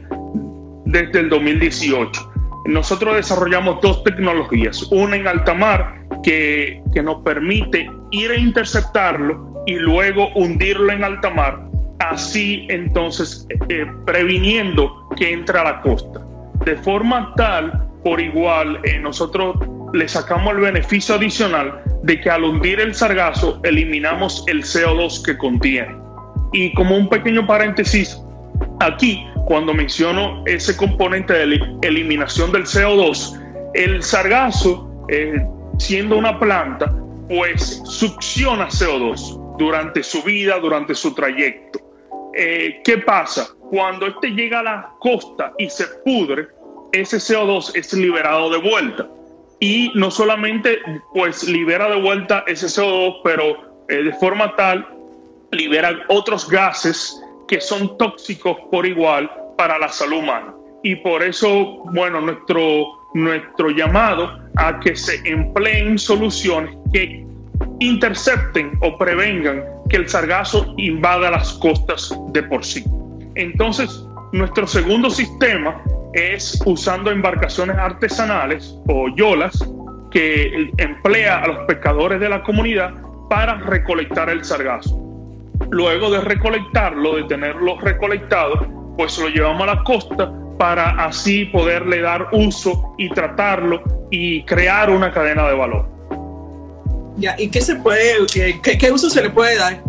desde 0.86 1.20
el 1.20 1.30
2018. 1.30 2.32
Nosotros 2.68 3.15
desarrollamos 3.15 3.82
dos 3.82 4.03
tecnologías, 4.06 4.84
una 4.91 5.18
en 5.18 5.27
alta 5.27 5.53
mar 5.53 6.06
que, 6.24 6.82
que 6.94 7.03
nos 7.03 7.22
permite 7.24 7.89
ir 8.12 8.32
a 8.32 8.38
interceptarlo 8.38 9.63
y 9.65 9.74
luego 9.74 10.30
hundirlo 10.36 10.94
en 10.94 11.03
alta 11.03 11.30
mar, 11.30 11.60
así 12.00 12.68
entonces 12.70 13.46
eh, 13.70 13.86
previniendo 14.06 15.10
que 15.18 15.34
entre 15.34 15.60
a 15.60 15.63
la 15.63 15.82
costa. 15.82 16.22
De 16.63 16.75
forma 16.77 17.34
tal, 17.36 17.90
por 18.03 18.20
igual, 18.20 18.79
eh, 18.84 19.00
nosotros 19.00 19.55
le 19.93 20.08
sacamos 20.08 20.53
el 20.53 20.62
beneficio 20.62 21.15
adicional 21.15 21.84
de 22.03 22.20
que 22.20 22.29
al 22.29 22.43
hundir 22.43 22.79
el 22.79 22.96
sargazo 22.96 23.60
eliminamos 23.63 24.43
el 24.48 24.63
CO2 24.63 25.24
que 25.24 25.38
contiene. 25.38 25.96
Y 26.53 26.74
como 26.74 26.98
un 26.98 27.10
pequeño 27.10 27.46
paréntesis, 27.46 28.20
aquí 28.79 29.25
cuando 29.46 29.74
menciono 29.74 30.43
ese 30.46 30.75
componente 30.75 31.34
de 31.34 31.60
eliminación 31.81 32.51
del 32.51 32.63
CO2, 32.63 33.39
el 33.74 34.01
sargazo, 34.01 35.05
eh, 35.10 35.46
siendo 35.77 36.17
una 36.17 36.39
planta, 36.39 36.93
pues 37.27 37.81
succiona 37.86 38.67
CO2 38.67 39.58
durante 39.58 40.03
su 40.03 40.22
vida, 40.24 40.60
durante 40.60 40.96
su 40.96 41.13
trayecto. 41.13 41.79
Eh, 42.34 42.81
¿Qué 42.84 42.98
pasa? 43.00 43.50
Cuando 43.70 44.08
este 44.08 44.29
llega 44.29 44.60
a 44.60 44.63
la 44.63 44.93
costa 45.00 45.53
y 45.58 45.70
se 45.70 45.86
pudre, 46.05 46.48
ese 46.91 47.17
CO2 47.17 47.71
es 47.75 47.93
liberado 47.93 48.50
de 48.50 48.57
vuelta 48.57 49.07
y 49.60 49.91
no 49.95 50.10
solamente 50.12 50.79
pues 51.13 51.43
libera 51.43 51.89
de 51.89 52.01
vuelta 52.01 52.43
ese 52.48 52.67
CO2, 52.67 53.21
pero 53.24 53.83
eh, 53.89 54.03
de 54.03 54.13
forma 54.13 54.55
tal 54.55 54.88
libera 55.51 56.00
otros 56.10 56.50
gases 56.50 57.21
que 57.48 57.62
son 57.62 57.98
tóxicos 57.98 58.57
por 58.71 58.86
igual 58.86 59.29
para 59.57 59.77
la 59.77 59.89
salud 59.89 60.19
humana. 60.19 60.53
Y 60.83 60.95
por 60.95 61.21
eso, 61.21 61.83
bueno, 61.93 62.21
nuestro, 62.21 62.88
nuestro 63.13 63.69
llamado 63.69 64.39
a 64.55 64.79
que 64.79 64.95
se 64.95 65.21
empleen 65.29 66.00
soluciones 66.00 66.75
que 66.91 67.24
intercepten 67.79 68.71
o 68.81 68.98
prevengan 68.98 69.63
que 69.89 69.98
el 69.98 70.10
sargazo 70.10 70.74
invada 70.77 71.29
las 71.29 71.53
costas 71.53 72.17
de 72.29 72.41
por 72.43 72.65
sí. 72.65 72.83
Entonces, 73.36 74.03
nuestro 74.31 74.65
segundo 74.65 75.10
sistema 75.10 75.83
es 76.13 76.62
usando 76.65 77.12
embarcaciones 77.12 77.77
artesanales 77.77 78.75
o 78.88 79.08
yolas 79.15 79.58
que 80.12 80.70
emplea 80.77 81.39
a 81.39 81.48
los 81.48 81.60
pescadores 81.65 82.20
de 82.20 82.30
la 82.30 82.44
comunidad 82.44 82.94
para 83.30 83.56
recolectar 83.56 84.30
el 84.30 84.44
sargazo. 84.44 84.98
Luego 85.70 86.12
de 86.12 86.20
recolectarlo, 86.22 87.15
de 87.15 87.24
tenerlo 87.24 87.80
recolectado, 87.80 88.94
pues 88.98 89.18
lo 89.18 89.30
llevamos 89.30 89.63
a 89.63 89.75
la 89.75 89.84
costa 89.84 90.32
para 90.58 91.06
así 91.06 91.46
poderle 91.46 92.01
dar 92.01 92.27
uso 92.34 92.94
y 92.98 93.10
tratarlo 93.10 93.82
y 94.12 94.44
crear 94.44 94.89
una 94.89 95.12
cadena 95.12 95.48
de 95.48 95.56
valor. 95.56 95.89
Ya, 97.18 97.36
¿y 97.38 97.50
qué 97.50 97.62
se 97.62 97.75
puede, 97.77 98.15
qué, 98.62 98.77
qué 98.77 98.91
uso 98.91 99.10
se 99.10 99.22
le 99.24 99.30
puede 99.30 99.58
dar? 99.58 99.82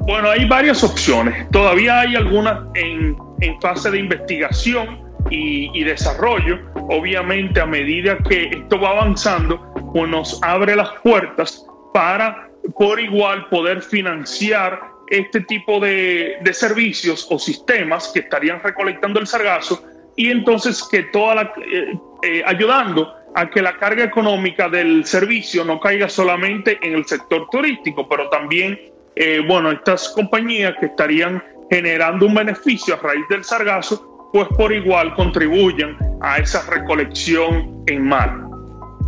Bueno, 0.00 0.30
hay 0.30 0.46
varias 0.46 0.84
opciones. 0.84 1.48
Todavía 1.50 2.00
hay 2.00 2.14
algunas 2.14 2.60
en 2.74 3.16
en 3.40 3.60
fase 3.60 3.90
de 3.90 3.98
investigación 3.98 5.06
y, 5.30 5.82
desarrollo. 5.84 6.58
Obviamente, 6.88 7.60
a 7.60 7.66
medida 7.66 8.18
que 8.18 8.44
esto 8.44 8.80
va 8.80 8.90
avanzando, 8.90 9.60
pues 9.92 10.08
nos 10.08 10.42
abre 10.42 10.76
las 10.76 10.90
puertas 11.02 11.66
para 11.92 12.48
por 12.76 13.00
igual 13.00 13.48
poder 13.48 13.82
financiar 13.82 14.80
este 15.08 15.40
tipo 15.42 15.80
de, 15.80 16.38
servicios 16.52 17.26
o 17.30 17.38
sistemas 17.38 18.10
que 18.12 18.20
estarían 18.20 18.60
recolectando 18.62 19.20
el 19.20 19.26
sargazo 19.26 19.84
y 20.16 20.30
entonces 20.30 20.82
que 20.90 21.04
toda 21.04 21.34
la, 21.34 21.52
eh, 21.72 21.98
eh, 22.22 22.42
ayudando 22.44 23.14
a 23.34 23.50
que 23.50 23.60
la 23.60 23.76
carga 23.76 24.04
económica 24.04 24.68
del 24.68 25.04
servicio 25.04 25.64
no 25.64 25.78
caiga 25.78 26.08
solamente 26.08 26.78
en 26.82 26.94
el 26.94 27.04
sector 27.04 27.48
turístico, 27.50 28.08
pero 28.08 28.28
también, 28.30 28.80
eh, 29.14 29.42
bueno, 29.46 29.70
estas 29.70 30.08
compañías 30.08 30.74
que 30.80 30.86
estarían 30.86 31.42
generando 31.70 32.26
un 32.26 32.34
beneficio 32.34 32.94
a 32.94 32.98
raíz 32.98 33.26
del 33.28 33.44
sargazo, 33.44 34.30
pues 34.32 34.48
por 34.56 34.72
igual 34.72 35.14
contribuyan 35.14 35.96
a 36.20 36.38
esa 36.38 36.68
recolección 36.70 37.82
en 37.86 38.04
mar. 38.04 38.42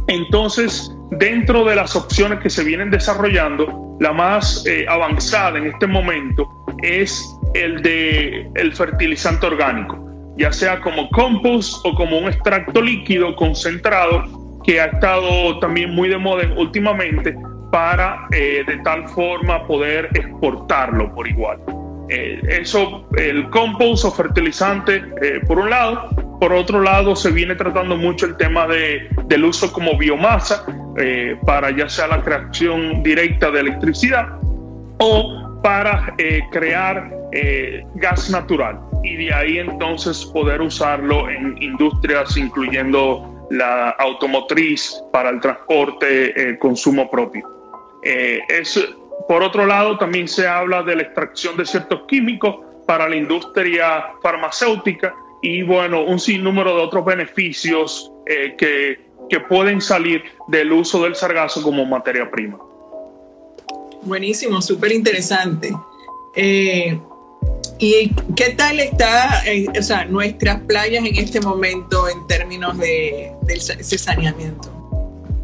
Entonces, 0.08 0.90
dentro 1.12 1.64
de 1.64 1.76
las 1.76 1.94
opciones 1.94 2.40
que 2.40 2.50
se 2.50 2.64
vienen 2.64 2.90
desarrollando, 2.90 3.96
la 4.00 4.12
más 4.12 4.64
eh, 4.66 4.86
avanzada 4.88 5.58
en 5.58 5.66
este 5.66 5.86
momento 5.86 6.48
es 6.82 7.24
el 7.54 7.82
de 7.82 8.48
el 8.54 8.72
fertilizante 8.72 9.46
orgánico, 9.46 9.98
ya 10.36 10.52
sea 10.52 10.80
como 10.80 11.08
compost 11.10 11.84
o 11.84 11.94
como 11.94 12.18
un 12.18 12.28
extracto 12.28 12.80
líquido 12.80 13.34
concentrado 13.36 14.24
que 14.64 14.80
ha 14.80 14.86
estado 14.86 15.58
también 15.60 15.94
muy 15.94 16.08
de 16.08 16.18
moda 16.18 16.44
últimamente 16.56 17.36
para 17.72 18.26
eh, 18.32 18.64
de 18.66 18.76
tal 18.78 19.08
forma 19.08 19.66
poder 19.66 20.08
exportarlo 20.14 21.14
por 21.14 21.28
igual. 21.28 21.58
Eh, 22.08 22.40
eso, 22.48 23.06
el 23.16 23.48
compost 23.50 24.04
o 24.04 24.10
fertilizante, 24.10 25.02
eh, 25.22 25.40
por 25.46 25.58
un 25.58 25.70
lado. 25.70 26.08
Por 26.40 26.52
otro 26.52 26.80
lado, 26.80 27.16
se 27.16 27.30
viene 27.30 27.54
tratando 27.54 27.96
mucho 27.96 28.26
el 28.26 28.36
tema 28.36 28.66
de, 28.66 29.08
del 29.24 29.44
uso 29.44 29.72
como 29.72 29.96
biomasa 29.98 30.64
para 31.46 31.70
ya 31.70 31.88
sea 31.88 32.08
la 32.08 32.20
creación 32.22 33.04
directa 33.04 33.52
de 33.52 33.60
electricidad 33.60 34.26
o 34.98 35.60
para 35.62 36.12
crear 36.50 37.08
gas 37.94 38.28
natural 38.30 38.80
y 39.04 39.14
de 39.14 39.32
ahí 39.32 39.58
entonces 39.58 40.24
poder 40.24 40.60
usarlo 40.60 41.30
en 41.30 41.56
industrias 41.62 42.36
incluyendo 42.36 43.46
la 43.50 43.90
automotriz 43.90 45.00
para 45.12 45.30
el 45.30 45.38
transporte, 45.38 46.58
consumo 46.58 47.08
propio. 47.08 47.58
Eh, 48.02 48.40
por 49.26 49.42
otro 49.42 49.66
lado, 49.66 49.98
también 49.98 50.28
se 50.28 50.46
habla 50.46 50.82
de 50.82 50.96
la 50.96 51.02
extracción 51.02 51.56
de 51.56 51.66
ciertos 51.66 52.02
químicos 52.06 52.56
para 52.86 53.08
la 53.08 53.16
industria 53.16 54.12
farmacéutica 54.22 55.14
y, 55.42 55.62
bueno, 55.62 56.04
un 56.04 56.18
sinnúmero 56.18 56.74
de 56.76 56.82
otros 56.82 57.04
beneficios 57.04 58.10
eh, 58.26 58.54
que, 58.56 59.00
que 59.28 59.40
pueden 59.40 59.80
salir 59.80 60.22
del 60.48 60.72
uso 60.72 61.02
del 61.02 61.14
sargazo 61.14 61.62
como 61.62 61.84
materia 61.84 62.30
prima. 62.30 62.58
Buenísimo, 64.02 64.62
súper 64.62 64.92
interesante. 64.92 65.72
Eh, 66.34 66.98
¿Y 67.78 68.10
qué 68.34 68.50
tal 68.56 68.80
está 68.80 69.42
o 69.78 69.82
sea, 69.82 70.04
nuestras 70.04 70.60
playas 70.62 71.04
en 71.04 71.16
este 71.16 71.40
momento 71.40 72.08
en 72.08 72.26
términos 72.26 72.76
de, 72.78 73.32
de 73.42 73.58
saneamiento? 73.98 74.72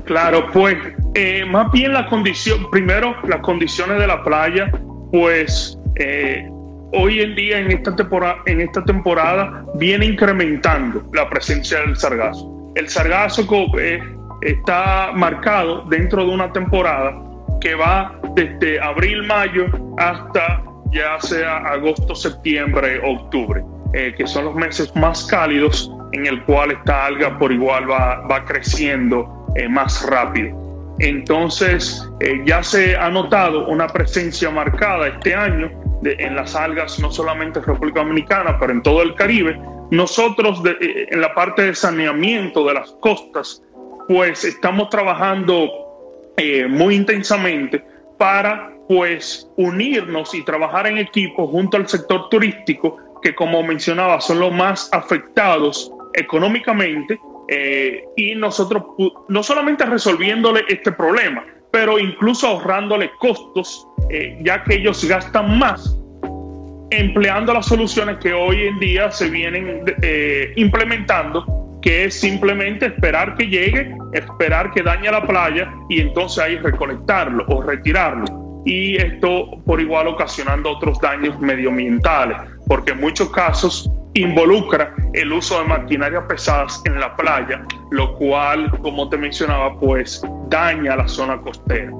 Claro, 0.04 0.50
pues 0.52 0.76
eh, 1.16 1.44
más 1.44 1.70
bien 1.70 1.92
la 1.92 2.08
condición, 2.08 2.68
primero 2.70 3.14
las 3.28 3.38
condiciones 3.40 4.00
de 4.00 4.06
la 4.08 4.24
playa, 4.24 4.68
pues 5.12 5.78
eh, 5.94 6.44
hoy 6.92 7.20
en 7.20 7.36
día 7.36 7.58
en 7.60 7.70
esta, 7.70 7.94
temporada, 7.94 8.38
en 8.46 8.60
esta 8.60 8.84
temporada 8.84 9.64
viene 9.76 10.06
incrementando 10.06 11.04
la 11.12 11.30
presencia 11.30 11.78
del 11.82 11.96
sargazo. 11.96 12.72
El 12.74 12.88
sargazo 12.88 13.46
eh, 13.78 14.02
está 14.42 15.12
marcado 15.14 15.84
dentro 15.88 16.24
de 16.24 16.32
una 16.32 16.52
temporada 16.52 17.16
que 17.60 17.76
va 17.76 18.18
desde 18.34 18.80
abril, 18.80 19.22
mayo 19.22 19.66
hasta 19.98 20.64
ya 20.90 21.20
sea 21.20 21.58
agosto, 21.58 22.16
septiembre, 22.16 23.00
octubre, 23.04 23.62
que 23.92 24.26
son 24.26 24.46
los 24.46 24.54
meses 24.56 24.94
más 24.96 25.24
cálidos 25.26 25.90
en 26.12 26.26
el 26.26 26.42
cual 26.44 26.72
esta 26.72 27.06
alga 27.06 27.38
por 27.38 27.52
igual 27.52 27.88
va, 27.90 28.44
creciendo 28.44 29.46
más 29.70 30.04
rápido. 30.08 30.63
Entonces, 31.00 32.08
eh, 32.20 32.40
ya 32.44 32.62
se 32.62 32.96
ha 32.96 33.08
notado 33.10 33.66
una 33.66 33.88
presencia 33.88 34.50
marcada 34.50 35.08
este 35.08 35.34
año 35.34 35.70
en 36.04 36.36
las 36.36 36.54
algas, 36.54 36.98
no 37.00 37.10
solamente 37.10 37.58
en 37.58 37.64
República 37.64 38.00
Dominicana, 38.00 38.58
pero 38.58 38.72
en 38.72 38.82
todo 38.82 39.02
el 39.02 39.14
Caribe. 39.14 39.58
Nosotros, 39.90 40.62
eh, 40.66 41.06
en 41.10 41.20
la 41.20 41.34
parte 41.34 41.62
de 41.62 41.74
saneamiento 41.74 42.64
de 42.66 42.74
las 42.74 42.90
costas, 43.00 43.62
pues 44.06 44.44
estamos 44.44 44.90
trabajando 44.90 45.70
muy 46.68 46.96
intensamente 46.96 47.82
para 48.18 48.74
pues 48.88 49.48
unirnos 49.56 50.34
y 50.34 50.42
trabajar 50.42 50.86
en 50.86 50.98
equipo 50.98 51.46
junto 51.46 51.76
al 51.76 51.88
sector 51.88 52.28
turístico, 52.28 52.98
que 53.22 53.34
como 53.34 53.62
mencionaba 53.62 54.20
son 54.20 54.40
los 54.40 54.52
más 54.52 54.92
afectados 54.92 55.92
económicamente 56.14 57.18
eh, 57.48 58.04
y 58.16 58.34
nosotros 58.34 58.82
no 59.28 59.42
solamente 59.42 59.84
resolviéndole 59.84 60.64
este 60.68 60.92
problema, 60.92 61.44
pero 61.70 61.98
incluso 61.98 62.46
ahorrándole 62.48 63.10
costos, 63.18 63.86
eh, 64.10 64.38
ya 64.42 64.62
que 64.62 64.76
ellos 64.76 65.04
gastan 65.04 65.58
más 65.58 65.98
empleando 66.90 67.52
las 67.52 67.66
soluciones 67.66 68.18
que 68.18 68.32
hoy 68.32 68.62
en 68.68 68.78
día 68.78 69.10
se 69.10 69.28
vienen 69.28 69.82
eh, 70.02 70.52
implementando, 70.56 71.78
que 71.82 72.04
es 72.04 72.20
simplemente 72.20 72.86
esperar 72.86 73.36
que 73.36 73.46
llegue, 73.46 73.94
esperar 74.12 74.72
que 74.72 74.82
dañe 74.82 75.10
la 75.10 75.26
playa 75.26 75.70
y 75.88 76.00
entonces 76.00 76.42
ahí 76.42 76.56
recolectarlo 76.58 77.44
o 77.48 77.62
retirarlo. 77.62 78.62
Y 78.64 78.96
esto 78.96 79.50
por 79.66 79.80
igual 79.80 80.08
ocasionando 80.08 80.70
otros 80.70 80.98
daños 81.00 81.38
medioambientales, 81.40 82.38
porque 82.66 82.92
en 82.92 83.00
muchos 83.00 83.28
casos 83.30 83.90
involucra 84.14 84.94
el 85.14 85.32
uso 85.32 85.60
de 85.60 85.64
maquinarias 85.66 86.24
pesadas 86.28 86.82
en 86.84 87.00
la 87.00 87.14
playa, 87.16 87.64
lo 87.90 88.14
cual, 88.16 88.70
como 88.82 89.08
te 89.08 89.16
mencionaba, 89.16 89.78
pues 89.78 90.22
daña 90.48 90.96
la 90.96 91.08
zona 91.08 91.40
costera. 91.40 91.90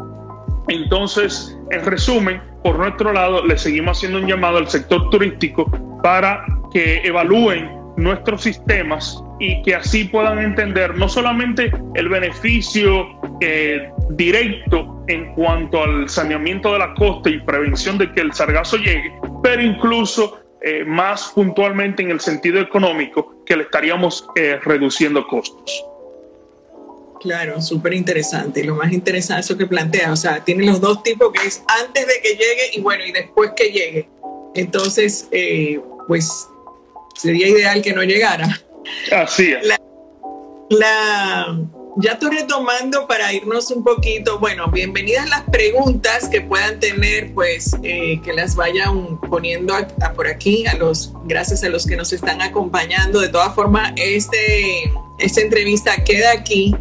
Entonces, 0.69 1.59
en 1.71 1.85
resumen, 1.85 2.43
por 2.63 2.79
nuestro 2.79 3.13
lado, 3.13 3.45
le 3.47 3.57
seguimos 3.57 3.99
haciendo 3.99 4.19
un 4.19 4.27
llamado 4.27 4.59
al 4.59 4.69
sector 4.69 5.11
turístico 5.11 5.71
para 6.03 6.45
que 6.73 7.03
evalúen 7.05 7.71
nuestros 7.97 8.43
sistemas 8.43 9.23
y 9.39 9.63
que 9.63 9.75
así 9.75 10.05
puedan 10.05 10.39
entender 10.39 10.97
no 10.97 11.09
solamente 11.09 11.71
el 11.95 12.09
beneficio 12.09 13.07
eh, 13.41 13.89
directo 14.11 15.05
en 15.09 15.35
cuanto 15.35 15.83
al 15.83 16.09
saneamiento 16.09 16.73
de 16.73 16.79
la 16.79 16.95
costa 16.95 17.31
y 17.31 17.39
prevención 17.41 17.99
de 17.99 18.11
que 18.13 18.23
el 18.23 18.33
sargazo 18.33 18.77
llegue, 18.77 19.13
pero 19.43 19.63
incluso 19.63 20.44
eh, 20.67 20.83
más 20.85 21.33
puntualmente 21.35 22.03
en 22.03 22.11
el 22.11 22.21
sentido 22.21 22.59
económico, 22.59 23.45
que 23.45 23.55
le 23.55 23.65
estaríamos 23.65 24.27
eh, 24.35 24.59
reduciendo 24.63 25.27
costos. 25.27 25.85
Claro, 27.21 27.61
súper 27.61 27.93
interesante. 27.93 28.65
Lo 28.65 28.75
más 28.75 28.91
interesante 28.91 29.41
es 29.41 29.47
eso 29.47 29.59
que 29.59 29.67
plantea. 29.67 30.11
O 30.11 30.17
sea, 30.17 30.43
tiene 30.43 30.65
los 30.65 30.81
dos 30.81 31.03
tipos 31.03 31.33
que 31.33 31.47
es 31.47 31.63
antes 31.67 32.07
de 32.07 32.15
que 32.23 32.31
llegue 32.31 32.71
y 32.75 32.81
bueno, 32.81 33.05
y 33.05 33.13
después 33.13 33.51
que 33.55 33.73
llegue. 33.73 34.09
Entonces, 34.55 35.29
eh, 35.33 35.81
pues 36.09 36.49
sería 37.15 37.47
ideal 37.49 37.83
que 37.83 37.93
no 37.93 38.03
llegara. 38.03 38.47
Así 39.13 39.53
es. 39.53 39.67
la, 40.71 41.59
ya 41.97 42.13
estoy 42.13 42.31
retomando 42.31 43.07
para 43.07 43.33
irnos 43.33 43.71
un 43.71 43.85
poquito. 43.85 44.39
Bueno, 44.39 44.69
bienvenidas 44.71 45.29
las 45.29 45.43
preguntas 45.43 46.29
que 46.29 46.41
puedan 46.41 46.81
tener, 46.81 47.33
pues 47.35 47.77
eh, 47.83 48.21
que 48.25 48.33
las 48.33 48.57
vayan 48.57 49.21
poniendo 49.21 49.75
por 50.17 50.27
aquí. 50.27 50.67
A 50.67 50.75
los, 50.75 51.13
gracias 51.25 51.63
a 51.63 51.69
los 51.69 51.87
que 51.87 51.97
nos 51.97 52.13
están 52.13 52.43
acompañando. 52.43 53.21
De 53.21 53.29
todas 53.29 53.55
formas, 53.55 53.93
este, 53.97 54.91
esta 55.19 55.41
entrevista 55.41 56.03
queda 56.05 56.33
aquí 56.33 56.75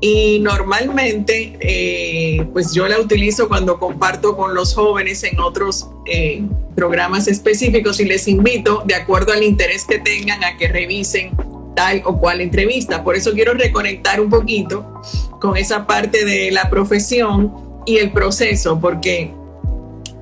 y 0.00 0.38
normalmente, 0.40 1.58
eh, 1.60 2.46
pues 2.52 2.72
yo 2.72 2.88
la 2.88 2.98
utilizo 2.98 3.48
cuando 3.48 3.78
comparto 3.78 4.36
con 4.36 4.54
los 4.54 4.74
jóvenes 4.74 5.24
en 5.24 5.40
otros 5.40 5.88
eh, 6.06 6.42
programas 6.74 7.28
específicos 7.28 8.00
y 8.00 8.04
les 8.06 8.26
invito, 8.28 8.82
de 8.86 8.94
acuerdo 8.94 9.32
al 9.32 9.42
interés 9.42 9.84
que 9.84 9.98
tengan, 9.98 10.42
a 10.44 10.56
que 10.56 10.68
revisen 10.68 11.32
tal 11.80 12.02
o 12.04 12.18
cual 12.18 12.40
entrevista. 12.40 13.02
Por 13.02 13.16
eso 13.16 13.32
quiero 13.32 13.54
reconectar 13.54 14.20
un 14.20 14.28
poquito 14.28 15.00
con 15.40 15.56
esa 15.56 15.86
parte 15.86 16.24
de 16.24 16.50
la 16.50 16.68
profesión 16.68 17.82
y 17.86 17.96
el 17.96 18.12
proceso, 18.12 18.78
porque 18.78 19.32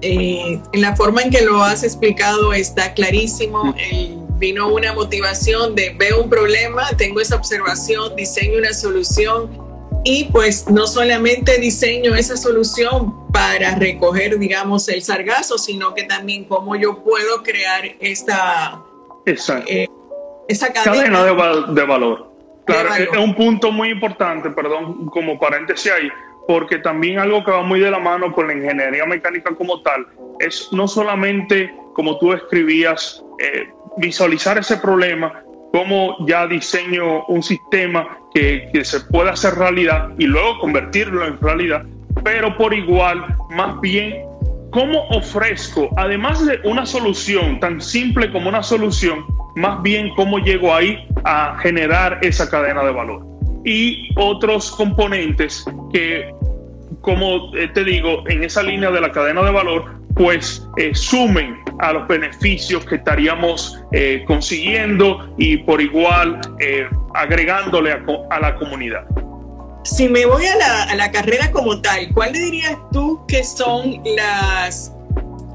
eh, 0.00 0.60
en 0.72 0.80
la 0.80 0.94
forma 0.94 1.22
en 1.22 1.30
que 1.30 1.42
lo 1.42 1.62
has 1.62 1.82
explicado 1.82 2.52
está 2.52 2.94
clarísimo. 2.94 3.74
vino 4.38 4.72
una 4.72 4.92
motivación 4.92 5.74
de 5.74 5.96
veo 5.98 6.22
un 6.22 6.30
problema, 6.30 6.84
tengo 6.96 7.20
esa 7.20 7.34
observación, 7.34 8.14
diseño 8.14 8.58
una 8.58 8.72
solución 8.72 9.50
y 10.04 10.26
pues 10.26 10.68
no 10.68 10.86
solamente 10.86 11.58
diseño 11.58 12.14
esa 12.14 12.36
solución 12.36 13.32
para 13.32 13.74
recoger, 13.74 14.38
digamos, 14.38 14.88
el 14.88 15.02
sargazo, 15.02 15.58
sino 15.58 15.92
que 15.92 16.04
también 16.04 16.44
cómo 16.44 16.76
yo 16.76 17.02
puedo 17.02 17.42
crear 17.42 17.96
esta... 17.98 18.80
Exacto. 19.26 19.68
Eh, 19.68 19.88
esa 20.48 20.72
cadena, 20.72 21.22
de, 21.24 21.84
valor. 21.84 22.32
Claro, 22.64 22.94
es 22.94 23.18
un 23.18 23.34
punto 23.34 23.70
muy 23.70 23.90
importante, 23.90 24.50
perdón, 24.50 25.06
como 25.06 25.38
paréntesis 25.38 25.92
ahí, 25.92 26.10
porque 26.46 26.78
también 26.78 27.18
algo 27.18 27.44
que 27.44 27.50
va 27.50 27.62
muy 27.62 27.80
de 27.80 27.90
la 27.90 27.98
mano 27.98 28.32
con 28.32 28.46
la 28.46 28.54
ingeniería 28.54 29.04
mecánica 29.04 29.54
como 29.54 29.82
tal, 29.82 30.06
es 30.40 30.68
no 30.72 30.88
solamente, 30.88 31.74
como 31.94 32.18
tú 32.18 32.32
escribías, 32.32 33.22
eh, 33.38 33.68
visualizar 33.98 34.56
ese 34.56 34.78
problema, 34.78 35.42
cómo 35.72 36.16
ya 36.26 36.46
diseño 36.46 37.26
un 37.26 37.42
sistema 37.42 38.18
que, 38.32 38.70
que 38.72 38.84
se 38.84 39.00
pueda 39.00 39.32
hacer 39.32 39.54
realidad 39.54 40.08
y 40.18 40.26
luego 40.26 40.58
convertirlo 40.60 41.26
en 41.26 41.38
realidad, 41.40 41.84
pero 42.24 42.56
por 42.56 42.72
igual, 42.72 43.36
más 43.50 43.78
bien, 43.80 44.24
cómo 44.70 45.06
ofrezco, 45.10 45.90
además 45.96 46.44
de 46.44 46.60
una 46.64 46.86
solución 46.86 47.60
tan 47.60 47.80
simple 47.80 48.30
como 48.32 48.48
una 48.48 48.62
solución, 48.62 49.24
más 49.58 49.82
bien 49.82 50.10
cómo 50.14 50.38
llego 50.38 50.74
ahí 50.74 51.06
a 51.24 51.58
generar 51.58 52.18
esa 52.22 52.48
cadena 52.48 52.84
de 52.84 52.92
valor. 52.92 53.26
Y 53.64 54.08
otros 54.16 54.70
componentes 54.70 55.64
que, 55.92 56.32
como 57.00 57.54
eh, 57.56 57.68
te 57.74 57.84
digo, 57.84 58.22
en 58.28 58.44
esa 58.44 58.62
línea 58.62 58.90
de 58.90 59.00
la 59.00 59.10
cadena 59.10 59.42
de 59.42 59.50
valor, 59.50 59.98
pues 60.14 60.66
eh, 60.76 60.94
sumen 60.94 61.58
a 61.80 61.92
los 61.92 62.08
beneficios 62.08 62.84
que 62.86 62.96
estaríamos 62.96 63.80
eh, 63.92 64.24
consiguiendo 64.26 65.34
y 65.38 65.58
por 65.58 65.80
igual 65.80 66.40
agregándole 67.14 67.92
a, 67.92 68.40
la 68.40 68.54
comunidad. 68.56 69.04
Si 69.84 70.08
me 70.08 70.24
voy 70.26 70.46
a 70.46 70.56
la, 70.56 70.82
a 70.84 70.94
la 70.94 71.10
carrera 71.10 71.50
como 71.50 71.80
tal, 71.80 72.08
¿cuál 72.14 72.32
dirías 72.32 72.76
tú 72.92 73.24
que 73.26 73.42
son 73.42 74.02
las 74.16 74.97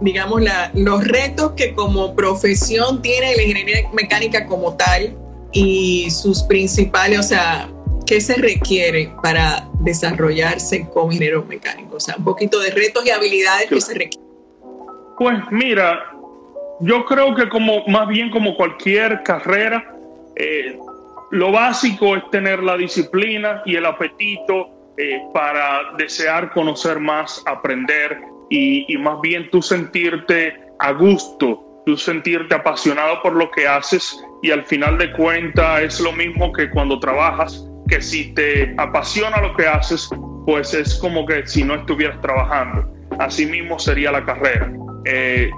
digamos, 0.04 0.42
la, 0.42 0.70
los 0.74 1.08
retos 1.08 1.54
que 1.54 1.74
como 1.74 2.14
profesión 2.14 3.02
tiene 3.02 3.36
la 3.38 3.42
ingeniería 3.42 3.90
mecánica 3.94 4.46
como 4.46 4.76
tal 4.76 5.16
y 5.54 6.12
sus 6.12 6.44
principales, 6.44 7.20
o 7.20 7.24
sea, 7.24 7.70
¿qué 8.06 8.20
se 8.20 8.36
requiere 8.36 9.14
para 9.24 9.70
desarrollarse 9.80 10.90
como 10.94 11.12
ingeniero 11.12 11.46
mecánico? 11.46 11.96
O 11.96 12.00
sea, 12.02 12.16
un 12.18 12.26
poquito 12.26 12.60
de 12.60 12.72
retos 12.72 13.06
y 13.06 13.12
habilidades 13.12 13.70
que 13.70 13.80
se 13.80 13.94
requieren. 13.94 14.30
Pues 15.18 15.38
mira, 15.52 16.12
yo 16.82 17.06
creo 17.06 17.34
que 17.34 17.48
como 17.48 17.86
más 17.88 18.08
bien 18.10 18.30
como 18.30 18.58
cualquier 18.58 19.24
carrera, 19.24 19.96
eh, 20.36 20.78
lo 21.32 21.52
básico 21.52 22.18
es 22.18 22.30
tener 22.30 22.62
la 22.62 22.76
disciplina 22.76 23.62
y 23.66 23.78
el 23.78 23.86
apetito 23.86 24.68
eh, 24.98 25.22
para 25.34 25.94
desear 25.98 26.52
conocer 26.52 27.00
más, 27.00 27.42
aprender 27.46 28.33
y, 28.56 28.98
más 28.98 29.20
bien 29.22 29.50
tú 29.50 29.64
sentirte 29.64 30.54
a 30.80 30.92
gusto, 30.92 31.82
tú 31.88 31.98
sentirte 31.98 32.54
apasionado 32.54 33.20
por 33.24 33.34
lo 33.34 33.50
que 33.50 33.68
haces 33.68 34.24
y 34.44 34.52
al 34.52 34.64
final 34.66 35.00
de 35.00 35.12
cuentas 35.14 35.82
es 35.82 36.00
lo 36.00 36.12
mismo 36.12 36.54
que 36.54 36.70
cuando 36.70 37.00
trabajas, 37.00 37.68
que 37.88 38.00
si 38.00 38.32
te 38.36 38.76
apasiona 38.78 39.42
lo 39.42 39.56
que 39.56 39.66
haces, 39.66 40.08
pues 40.46 40.74
es 40.76 40.96
como 40.96 41.26
que 41.26 41.48
si 41.48 41.64
no 41.64 41.76
estuvieras 41.76 42.22
trabajando. 42.22 42.94
Así 43.18 43.48
mismo 43.48 43.80
sería 43.80 44.12
la 44.12 44.24
carrera. 44.24 44.72
Eh, 45.06 45.50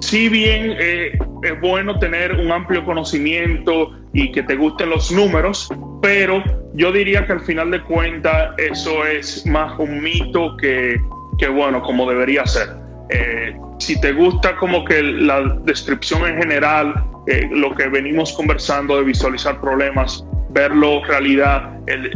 si 0.00 0.28
bien 0.28 0.76
eh, 0.78 1.18
es 1.42 1.60
bueno 1.62 1.98
tener 1.98 2.32
un 2.32 2.52
amplio 2.52 2.84
conocimiento 2.84 3.90
y 4.12 4.32
que 4.32 4.42
te 4.42 4.56
gusten 4.56 4.90
los 4.90 5.10
números, 5.10 5.70
pero 6.02 6.42
yo 6.74 6.92
diría 6.92 7.24
que 7.26 7.32
al 7.32 7.40
final 7.40 7.70
de 7.70 7.82
cuentas 7.82 8.50
eso 8.58 9.06
es 9.06 9.46
más 9.46 9.78
un 9.78 10.02
mito 10.02 10.56
que, 10.58 11.00
que 11.38 11.48
bueno, 11.48 11.82
como 11.82 12.08
debería 12.08 12.46
ser. 12.46 12.68
Eh, 13.10 13.56
si 13.78 14.00
te 14.00 14.12
gusta 14.12 14.56
como 14.56 14.84
que 14.84 15.02
la 15.02 15.40
descripción 15.64 16.26
en 16.26 16.38
general, 16.38 17.04
eh, 17.26 17.48
lo 17.50 17.74
que 17.74 17.88
venimos 17.88 18.32
conversando 18.32 18.96
de 18.96 19.04
visualizar 19.04 19.60
problemas, 19.60 20.24
verlo 20.50 21.04
realidad, 21.04 21.70
el, 21.86 22.10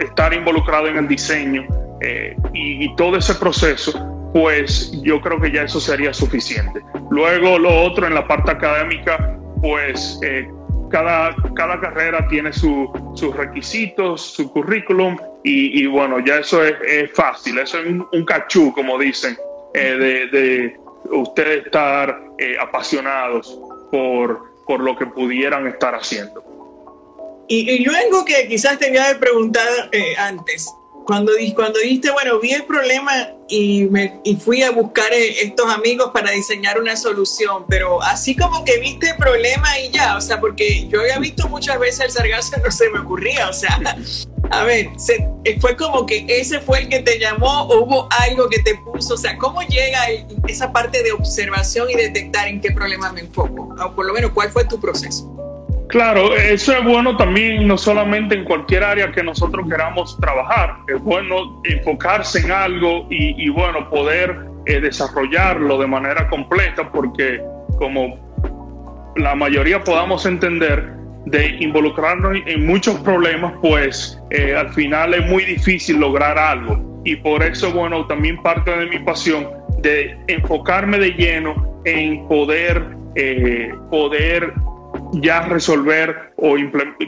estar 0.00 0.34
involucrado 0.34 0.88
en 0.88 0.98
el 0.98 1.08
diseño 1.08 1.64
eh, 2.00 2.36
y, 2.52 2.94
todo 2.96 3.16
ese 3.16 3.34
proceso, 3.34 3.92
pues 4.32 4.92
yo 5.02 5.20
creo 5.20 5.40
que 5.40 5.52
ya 5.52 5.62
eso 5.62 5.80
sería 5.80 6.12
suficiente. 6.12 6.80
Luego 7.10 7.58
lo 7.58 7.84
otro 7.84 8.06
en 8.06 8.14
la 8.14 8.26
parte 8.26 8.50
académica, 8.50 9.38
pues 9.62 10.18
cada, 10.90 11.34
cada 11.54 11.80
carrera 11.80 12.26
tiene 12.28 12.52
sus 12.52 13.36
requisitos, 13.36 14.22
su 14.22 14.50
currículum 14.50 15.16
y, 15.42 15.86
bueno, 15.86 16.18
ya 16.24 16.38
eso 16.38 16.64
es, 16.64 17.10
fácil, 17.12 17.58
eso 17.58 17.78
es 17.78 17.86
un, 17.86 18.24
cachú, 18.24 18.72
como 18.72 18.98
dicen, 18.98 19.36
eh, 19.74 20.28
de, 20.32 20.80
ustedes 21.10 21.66
estar 21.66 22.20
eh, 22.38 22.56
apasionados 22.60 23.58
por, 23.92 24.64
por 24.66 24.80
lo 24.80 24.96
que 24.96 25.06
pudieran 25.06 25.66
estar 25.68 25.94
haciendo. 25.94 26.42
Y, 27.48 27.70
y 27.70 27.84
yo 27.84 27.92
algo 27.94 28.24
que 28.24 28.48
quizás 28.48 28.78
tenía 28.78 29.12
que 29.12 29.20
preguntar 29.20 29.68
eh, 29.92 30.16
antes, 30.18 30.68
cuando, 31.06 31.32
cuando 31.54 31.78
dijiste, 31.78 32.10
bueno, 32.10 32.40
vi 32.40 32.50
el 32.50 32.64
problema 32.64 33.12
y, 33.48 33.84
me, 33.84 34.20
y 34.24 34.34
fui 34.34 34.62
a 34.64 34.72
buscar 34.72 35.12
eh, 35.12 35.44
estos 35.44 35.72
amigos 35.72 36.10
para 36.12 36.32
diseñar 36.32 36.80
una 36.80 36.96
solución, 36.96 37.64
pero 37.68 38.02
así 38.02 38.34
como 38.34 38.64
que 38.64 38.78
viste 38.78 39.10
el 39.10 39.16
problema 39.16 39.78
y 39.78 39.90
ya, 39.90 40.16
o 40.16 40.20
sea, 40.20 40.40
porque 40.40 40.88
yo 40.88 41.00
había 41.00 41.18
visto 41.20 41.48
muchas 41.48 41.78
veces 41.78 42.06
el 42.06 42.10
sargazo, 42.10 42.56
no 42.64 42.70
se 42.72 42.90
me 42.90 42.98
ocurría, 42.98 43.48
o 43.48 43.52
sea, 43.52 43.78
a 44.50 44.64
ver, 44.64 44.90
eh, 45.44 45.58
fue 45.60 45.76
como 45.76 46.04
que 46.06 46.26
ese 46.28 46.60
fue 46.60 46.80
el 46.80 46.88
que 46.88 46.98
te 46.98 47.20
llamó 47.20 47.62
o 47.62 47.84
hubo 47.84 48.08
algo 48.18 48.48
que 48.48 48.58
te 48.58 48.74
puso, 48.74 49.14
o 49.14 49.18
sea, 49.18 49.38
¿cómo 49.38 49.62
llega 49.62 50.00
esa 50.48 50.72
parte 50.72 51.04
de 51.04 51.12
observación 51.12 51.88
y 51.88 51.94
detectar 51.94 52.48
en 52.48 52.60
qué 52.60 52.72
problema 52.72 53.12
me 53.12 53.20
enfoco? 53.20 53.74
O 53.80 53.94
por 53.94 54.06
lo 54.06 54.12
menos, 54.12 54.32
¿cuál 54.32 54.50
fue 54.50 54.64
tu 54.64 54.80
proceso? 54.80 55.45
Claro, 55.88 56.34
eso 56.34 56.72
es 56.72 56.84
bueno 56.84 57.16
también 57.16 57.66
no 57.66 57.78
solamente 57.78 58.34
en 58.34 58.44
cualquier 58.44 58.82
área 58.82 59.12
que 59.12 59.22
nosotros 59.22 59.66
queramos 59.68 60.18
trabajar, 60.18 60.78
es 60.88 61.00
bueno 61.00 61.62
enfocarse 61.64 62.40
en 62.40 62.50
algo 62.50 63.06
y, 63.08 63.48
bueno, 63.50 63.88
poder 63.88 64.36
eh, 64.66 64.80
desarrollarlo 64.80 65.78
de 65.78 65.86
manera 65.86 66.28
completa 66.28 66.90
porque 66.90 67.40
como 67.78 68.18
la 69.16 69.34
mayoría 69.36 69.82
podamos 69.84 70.26
entender 70.26 70.92
de 71.26 71.56
involucrarnos 71.60 72.38
en 72.46 72.66
muchos 72.66 72.98
problemas, 73.00 73.52
pues 73.60 74.20
eh, 74.30 74.54
al 74.56 74.72
final 74.72 75.14
es 75.14 75.26
muy 75.26 75.44
difícil 75.44 75.98
lograr 75.98 76.38
algo. 76.38 77.00
Y 77.04 77.16
por 77.16 77.42
eso, 77.42 77.72
bueno, 77.72 78.06
también 78.06 78.42
parte 78.42 78.70
de 78.76 78.86
mi 78.86 78.98
pasión 79.00 79.48
de 79.78 80.16
enfocarme 80.28 80.98
de 80.98 81.10
lleno 81.10 81.80
en 81.84 82.26
poder, 82.28 82.82
eh, 83.14 83.72
poder 83.90 84.52
ya 85.20 85.42
resolver 85.42 86.32
o 86.36 86.56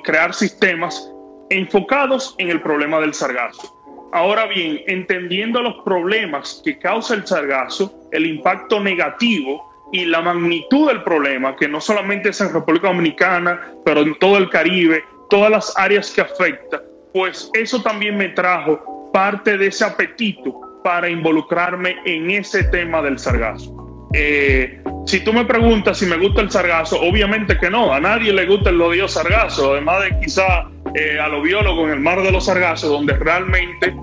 crear 0.03 0.35
sistemas 0.35 1.13
enfocados 1.51 2.35
en 2.39 2.51
el 2.51 2.61
problema 2.61 3.01
del 3.01 3.15
sargazo. 3.15 3.75
Ahora 4.13 4.47
bien, 4.47 4.81
entendiendo 4.87 5.61
los 5.61 5.83
problemas 5.85 6.63
que 6.65 6.79
causa 6.79 7.15
el 7.15 7.27
sargazo, 7.27 7.93
el 8.13 8.27
impacto 8.27 8.81
negativo 8.81 9.69
y 9.93 10.07
la 10.07 10.23
magnitud 10.23 10.89
del 10.89 11.03
problema, 11.03 11.57
que 11.57 11.69
no 11.69 11.81
solamente 11.81 12.31
es 12.31 12.41
en 12.41 12.53
República 12.53 12.89
Dominicana, 12.89 13.73
pero 13.85 14.01
en 14.01 14.19
todo 14.19 14.39
el 14.39 14.49
Caribe, 14.49 15.05
todas 15.29 15.51
las 15.51 15.75
áreas 15.77 16.11
que 16.11 16.23
afecta, 16.23 16.83
pues 17.13 17.51
eso 17.55 17.83
también 17.83 18.17
me 18.17 18.31
trajo 18.31 19.11
parte 19.13 19.59
de 19.59 19.67
ese 19.67 19.85
apetito 19.85 20.59
para 20.85 21.09
involucrarme 21.09 21.97
en 22.05 22.31
ese 22.31 22.65
tema 22.65 23.03
del 23.03 23.19
sargazo. 23.19 24.09
Eh, 24.15 24.83
si 25.09 25.21
tú 25.21 25.33
me 25.33 25.47
preguntas 25.47 25.99
si 25.99 26.07
me 26.07 26.19
gusta 26.19 26.43
el 26.43 26.51
sargazo, 26.51 27.01
obviamente 27.01 27.57
que 27.59 27.71
no, 27.71 27.93
a 27.93 27.99
nadie 27.99 28.31
le 28.31 28.45
gusta 28.45 28.69
el 28.69 28.81
odio 28.81 29.09
sargazo, 29.09 29.73
además 29.73 30.05
de 30.05 30.21
quizá 30.21 30.69
eh, 30.95 31.19
a 31.19 31.29
los 31.29 31.43
biólogos 31.43 31.87
en 31.87 31.95
el 31.95 32.01
mar 32.01 32.23
de 32.23 32.31
los 32.31 32.45
sargazos, 32.45 32.91
donde 32.91 33.15
realmente 33.15 33.95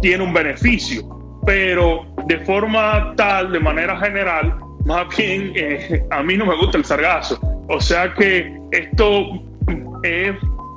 tiene 0.00 0.24
un 0.24 0.32
beneficio, 0.32 1.02
pero 1.44 2.06
de 2.26 2.38
forma 2.38 3.12
tal, 3.16 3.52
de 3.52 3.60
manera 3.60 3.98
general, 4.00 4.56
más 4.86 5.14
bien 5.14 5.52
eh, 5.54 6.02
a 6.10 6.22
mí 6.22 6.38
no 6.38 6.46
me 6.46 6.56
gusta 6.56 6.78
el 6.78 6.86
sargazo. 6.86 7.38
O 7.68 7.78
sea 7.78 8.14
que 8.14 8.50
esto 8.70 9.42
es 10.02 10.34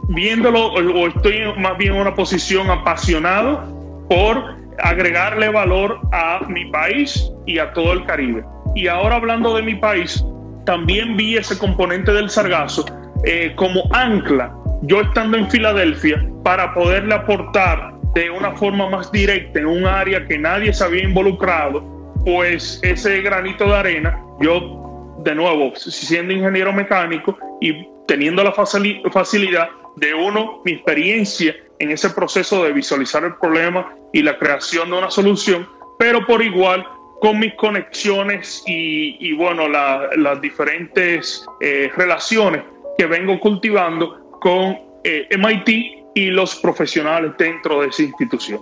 viéndolo, 0.10 0.74
o 0.74 1.08
estoy 1.08 1.40
más 1.58 1.78
bien 1.78 1.94
en 1.94 2.02
una 2.02 2.14
posición 2.14 2.70
apasionado 2.70 4.06
por 4.10 4.58
agregarle 4.80 5.50
valor 5.50 6.02
a 6.12 6.42
mi 6.50 6.66
país 6.66 7.32
y 7.46 7.60
a 7.60 7.72
todo 7.72 7.94
el 7.94 8.06
Caribe. 8.06 8.44
Y 8.76 8.88
ahora 8.88 9.18
hablando 9.18 9.56
de 9.56 9.62
mi 9.62 9.76
país, 9.76 10.26
también 10.66 11.16
vi 11.16 11.38
ese 11.38 11.58
componente 11.58 12.12
del 12.12 12.30
sargazo 12.30 12.86
eh, 13.26 13.54
como 13.56 13.84
ancla, 13.94 14.54
yo 14.84 15.02
estando 15.02 15.38
en 15.38 15.50
Filadelfia, 15.50 16.26
para 16.44 16.74
poderle 16.74 17.14
aportar 17.14 17.94
de 18.14 18.30
una 18.30 18.52
forma 18.52 18.90
más 18.90 19.12
directa 19.12 19.60
en 19.60 19.66
un 19.66 19.86
área 19.86 20.26
que 20.26 20.38
nadie 20.38 20.74
se 20.74 20.84
había 20.84 21.04
involucrado, 21.04 21.84
pues 22.26 22.80
ese 22.84 23.22
granito 23.22 23.66
de 23.66 23.76
arena, 23.76 24.20
yo 24.42 25.16
de 25.24 25.36
nuevo, 25.36 25.74
siendo 25.76 26.34
ingeniero 26.34 26.74
mecánico 26.74 27.38
y 27.62 27.88
teniendo 28.08 28.44
la 28.44 28.52
facilidad 28.52 29.70
de 29.96 30.14
uno, 30.14 30.62
mi 30.66 30.74
experiencia 30.74 31.56
en 31.80 31.92
ese 31.92 32.10
proceso 32.10 32.64
de 32.64 32.74
visualizar 32.74 33.24
el 33.24 33.36
problema 33.36 33.94
y 34.12 34.22
la 34.22 34.38
creación 34.38 34.90
de 34.90 34.98
una 34.98 35.10
solución, 35.10 35.68
pero 35.98 36.26
por 36.26 36.42
igual 36.42 36.86
con 37.24 37.40
mis 37.40 37.54
conexiones 37.54 38.62
y, 38.68 39.32
bueno, 39.32 39.70
las 39.70 40.42
diferentes 40.42 41.46
eh, 41.62 41.90
relaciones 41.96 42.64
que 42.98 43.06
vengo 43.06 43.40
cultivando 43.40 44.40
con 44.42 44.78
eh, 45.06 45.30
MIT 45.32 45.70
y 46.16 46.26
los 46.26 46.58
profesionales 46.58 47.32
dentro 47.40 47.80
de 47.80 47.88
esa 47.88 48.04
institución. 48.04 48.62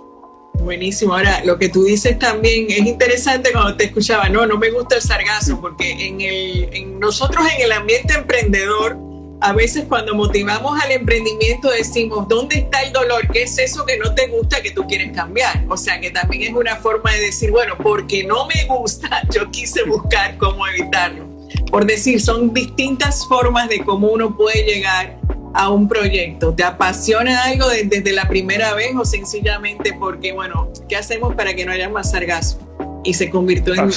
Buenísimo. 0.60 1.12
Ahora, 1.12 1.44
lo 1.44 1.58
que 1.58 1.70
tú 1.70 1.82
dices 1.82 2.16
también 2.20 2.66
es 2.68 2.86
interesante 2.86 3.50
cuando 3.50 3.76
te 3.76 3.86
escuchaba, 3.86 4.28
no, 4.28 4.46
no 4.46 4.58
me 4.58 4.70
gusta 4.70 4.94
el 4.94 5.02
sargazo, 5.02 5.60
porque 5.60 5.90
en, 6.06 6.20
el, 6.20 7.00
nosotros 7.00 7.44
en 7.56 7.62
el 7.62 7.72
ambiente 7.72 8.14
emprendedor, 8.14 8.96
a 9.42 9.52
veces 9.52 9.86
cuando 9.88 10.14
motivamos 10.14 10.80
al 10.80 10.92
emprendimiento 10.92 11.68
decimos, 11.68 12.28
¿dónde 12.28 12.58
está 12.58 12.82
el 12.82 12.92
dolor? 12.92 13.26
¿Qué 13.32 13.42
es 13.42 13.58
eso 13.58 13.84
que 13.84 13.98
no 13.98 14.14
te 14.14 14.28
gusta 14.28 14.62
que 14.62 14.70
tú 14.70 14.86
quieres 14.86 15.10
cambiar? 15.12 15.64
O 15.68 15.76
sea, 15.76 16.00
que 16.00 16.10
también 16.10 16.42
es 16.42 16.52
una 16.52 16.76
forma 16.76 17.12
de 17.12 17.22
decir, 17.22 17.50
bueno, 17.50 17.74
porque 17.82 18.22
no 18.22 18.46
me 18.46 18.64
gusta, 18.66 19.22
yo 19.34 19.50
quise 19.50 19.82
buscar 19.82 20.38
cómo 20.38 20.66
evitarlo. 20.68 21.26
por 21.70 21.84
decir, 21.86 22.20
son 22.20 22.54
distintas 22.54 23.26
formas 23.26 23.68
de 23.68 23.84
cómo 23.84 24.08
uno 24.12 24.36
puede 24.36 24.62
llegar 24.62 25.18
a 25.54 25.70
un 25.70 25.88
proyecto. 25.88 26.54
¿Te 26.54 26.62
apasiona 26.62 27.42
algo 27.42 27.68
desde, 27.68 28.12
la 28.12 28.28
primera 28.28 28.74
vez 28.74 28.94
o 28.96 29.04
sencillamente 29.04 29.92
porque, 29.92 30.32
bueno, 30.32 30.70
¿qué 30.88 30.96
hacemos 30.96 31.34
para 31.34 31.52
que 31.54 31.66
no 31.66 31.72
haya 31.72 31.88
más 31.88 32.12
sargazo? 32.12 32.58
Y 33.04 33.14
se 33.14 33.28
convirtió 33.28 33.74
en, 33.74 33.90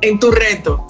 en 0.00 0.18
tu 0.18 0.30
reto. 0.30 0.86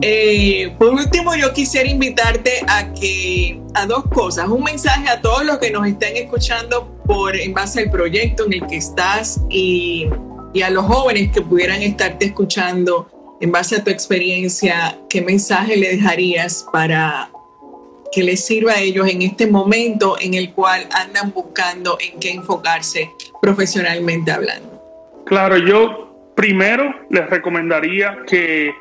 Eh, 0.00 0.74
por 0.78 0.88
último, 0.88 1.34
yo 1.34 1.52
quisiera 1.52 1.88
invitarte 1.88 2.64
a 2.66 2.92
que 2.92 3.60
a 3.74 3.86
dos 3.86 4.04
cosas. 4.04 4.48
Un 4.48 4.62
mensaje 4.62 5.08
a 5.08 5.20
todos 5.20 5.44
los 5.44 5.58
que 5.58 5.70
nos 5.70 5.86
están 5.86 6.16
escuchando 6.16 6.88
por 7.06 7.36
en 7.36 7.52
base 7.52 7.80
al 7.80 7.90
proyecto 7.90 8.46
en 8.46 8.54
el 8.54 8.66
que 8.66 8.76
estás 8.76 9.40
y, 9.50 10.08
y 10.52 10.62
a 10.62 10.70
los 10.70 10.84
jóvenes 10.84 11.32
que 11.32 11.40
pudieran 11.42 11.82
estarte 11.82 12.26
escuchando 12.26 13.08
en 13.40 13.52
base 13.52 13.76
a 13.76 13.84
tu 13.84 13.90
experiencia, 13.90 14.98
¿qué 15.08 15.20
mensaje 15.20 15.76
le 15.76 15.96
dejarías 15.96 16.64
para 16.72 17.30
que 18.12 18.22
les 18.22 18.44
sirva 18.44 18.72
a 18.72 18.80
ellos 18.80 19.08
en 19.08 19.22
este 19.22 19.46
momento 19.46 20.16
en 20.20 20.34
el 20.34 20.52
cual 20.52 20.86
andan 20.92 21.32
buscando 21.32 21.98
en 22.00 22.20
qué 22.20 22.30
enfocarse 22.30 23.10
profesionalmente 23.42 24.30
hablando? 24.30 24.80
Claro, 25.26 25.58
yo 25.58 26.13
primero 26.36 26.94
les 27.10 27.28
recomendaría 27.30 28.18
que 28.26 28.74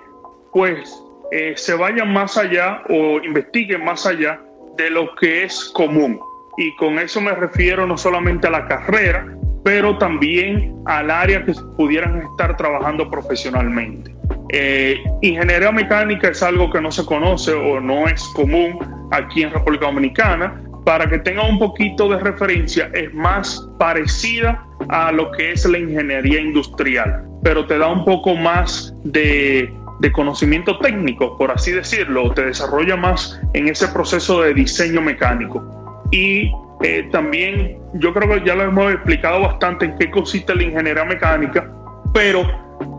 pues 0.52 1.04
eh, 1.32 1.54
se 1.56 1.74
vayan 1.74 2.12
más 2.14 2.38
allá 2.38 2.84
o 2.90 3.20
investiguen 3.24 3.84
más 3.84 4.06
allá 4.06 4.40
de 4.78 4.90
lo 4.90 5.14
que 5.16 5.44
es 5.44 5.72
común. 5.74 6.20
Y 6.58 6.76
con 6.76 7.00
eso 7.00 7.20
me 7.22 7.32
refiero 7.32 7.88
no 7.88 7.98
solamente 7.98 8.48
a 8.48 8.52
la 8.52 8.68
carrera, 8.68 9.36
pero 9.64 9.98
también 9.98 10.76
al 10.86 11.10
área 11.10 11.44
que 11.44 11.54
pudieran 11.78 12.22
estar 12.22 12.56
trabajando 12.58 13.10
profesionalmente. 13.10 14.14
Eh, 14.50 15.04
ingeniería 15.22 15.72
mecánica 15.72 16.30
es 16.30 16.44
algo 16.44 16.72
que 16.72 16.80
no 16.80 16.92
se 16.92 17.06
conoce 17.06 17.54
o 17.54 17.80
no 17.80 18.08
es 18.08 18.24
común 18.36 18.78
aquí 19.12 19.44
en 19.44 19.52
República 19.52 19.86
Dominicana. 19.86 20.62
Para 20.86 21.10
que 21.10 21.18
tengan 21.20 21.50
un 21.50 21.60
poquito 21.60 22.10
de 22.10 22.20
referencia, 22.20 22.92
es 22.94 23.12
más 23.14 23.68
parecida 23.80 24.68
a 24.90 25.12
lo 25.14 25.32
que 25.32 25.54
es 25.54 25.66
la 25.66 25.78
ingeniería 25.78 26.42
industrial, 26.42 27.26
pero 27.44 27.66
te 27.66 27.78
da 27.78 27.88
un 27.88 28.06
poco 28.06 28.36
más 28.36 28.96
de, 29.04 29.74
de 30.00 30.12
conocimiento 30.12 30.80
técnico, 30.80 31.38
por 31.38 31.52
así 31.52 31.72
decirlo, 31.72 32.32
te 32.34 32.46
desarrolla 32.46 32.96
más 32.96 33.40
en 33.54 33.68
ese 33.68 33.88
proceso 33.90 34.42
de 34.42 34.54
diseño 34.54 35.02
mecánico. 35.02 35.64
Y 36.12 36.52
eh, 36.84 37.08
también 37.12 37.80
yo 37.96 38.14
creo 38.14 38.30
que 38.30 38.46
ya 38.46 38.56
lo 38.56 38.64
hemos 38.64 38.94
explicado 38.94 39.42
bastante 39.42 39.86
en 39.86 39.98
qué 39.98 40.10
consiste 40.10 40.56
la 40.56 40.64
ingeniería 40.64 41.06
mecánica, 41.06 41.72
pero 42.14 42.46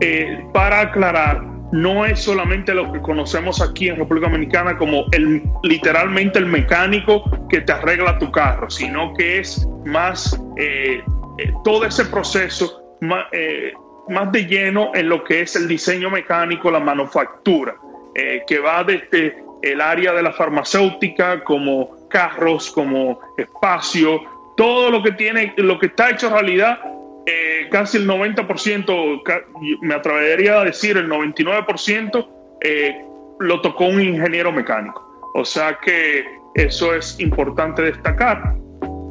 eh, 0.01 0.45
para 0.53 0.81
aclarar, 0.81 1.43
no 1.71 2.05
es 2.05 2.21
solamente 2.21 2.73
lo 2.73 2.91
que 2.91 3.01
conocemos 3.01 3.61
aquí 3.61 3.89
en 3.89 3.97
República 3.97 4.27
Dominicana 4.27 4.77
como 4.77 5.05
el, 5.11 5.43
literalmente 5.63 6.39
el 6.39 6.45
mecánico 6.45 7.23
que 7.49 7.61
te 7.61 7.71
arregla 7.71 8.17
tu 8.19 8.31
carro, 8.31 8.69
sino 8.69 9.13
que 9.13 9.39
es 9.39 9.67
más 9.85 10.39
eh, 10.57 11.01
eh, 11.37 11.53
todo 11.63 11.85
ese 11.85 12.05
proceso 12.05 12.81
más, 13.01 13.25
más, 14.09 14.31
de 14.31 14.45
lleno 14.45 14.91
en 14.93 15.09
lo 15.09 15.23
que 15.23 15.41
es 15.41 15.55
el 15.55 15.67
diseño 15.67 16.09
mecánico, 16.09 16.71
la 16.71 16.79
manufactura, 16.79 17.75
que 18.47 18.59
va 18.59 18.83
desde 18.83 19.43
el 19.61 19.81
área 19.81 20.13
de 20.13 20.23
la 20.23 20.31
farmacéutica 20.31 21.43
como 21.43 22.07
carros, 22.09 22.71
como 22.71 23.19
espacio, 23.37 24.21
todo 24.55 24.89
lo 24.89 25.03
que 25.03 25.11
tiene, 25.11 25.53
lo 25.57 25.77
que 25.79 25.87
está 25.87 26.11
hecho 26.11 26.29
realidad 26.29 26.79
eh, 27.27 27.67
casi 27.71 27.97
el 27.97 28.07
90%, 28.07 29.21
me 29.81 29.95
atrevería 29.95 30.61
a 30.61 30.65
decir 30.65 30.95
el 30.95 31.09
99%, 31.09 32.27
eh, 32.61 33.03
lo 33.39 33.61
tocó 33.61 33.85
un 33.85 33.99
ingeniero 33.99 34.51
mecánico. 34.51 35.03
O 35.33 35.43
sea 35.43 35.79
que 35.83 36.23
eso 36.53 36.93
es 36.93 37.19
importante 37.19 37.81
destacar. 37.81 38.55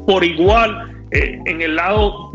Por 0.07 0.23
igual, 0.23 1.05
eh, 1.11 1.41
en 1.45 1.61
el 1.61 1.75
lado 1.75 2.31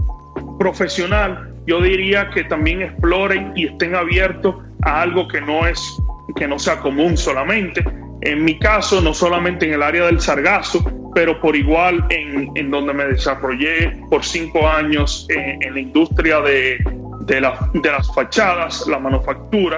profesional, 0.60 1.49
yo 1.70 1.80
diría 1.80 2.32
que 2.32 2.44
también 2.46 2.82
exploren 2.82 3.54
y 3.56 3.68
estén 3.68 3.96
abiertos 3.96 4.56
a 4.82 5.04
algo 5.04 5.28
que 5.28 5.40
no 5.40 5.68
es 5.68 5.80
que 6.36 6.48
no 6.48 6.58
sea 6.58 6.80
común 6.80 7.16
solamente. 7.16 7.86
En 8.22 8.44
mi 8.44 8.58
caso, 8.58 9.02
no 9.02 9.14
solamente 9.14 9.68
en 9.68 9.74
el 9.74 9.84
área 9.84 10.08
del 10.08 10.20
sargazo, 10.20 10.84
pero 11.14 11.40
por 11.40 11.56
igual 11.56 12.04
en, 12.10 12.50
en 12.56 12.72
donde 12.72 12.94
me 12.94 13.06
desarrollé 13.06 13.92
por 14.10 14.26
cinco 14.26 14.68
años 14.68 15.28
en, 15.30 15.74
la 15.74 15.80
industria 15.80 16.42
de, 16.42 16.78
de, 17.22 17.36
de, 17.74 17.92
las 17.92 18.14
fachadas, 18.16 18.88
la 18.88 18.98
manufactura, 18.98 19.78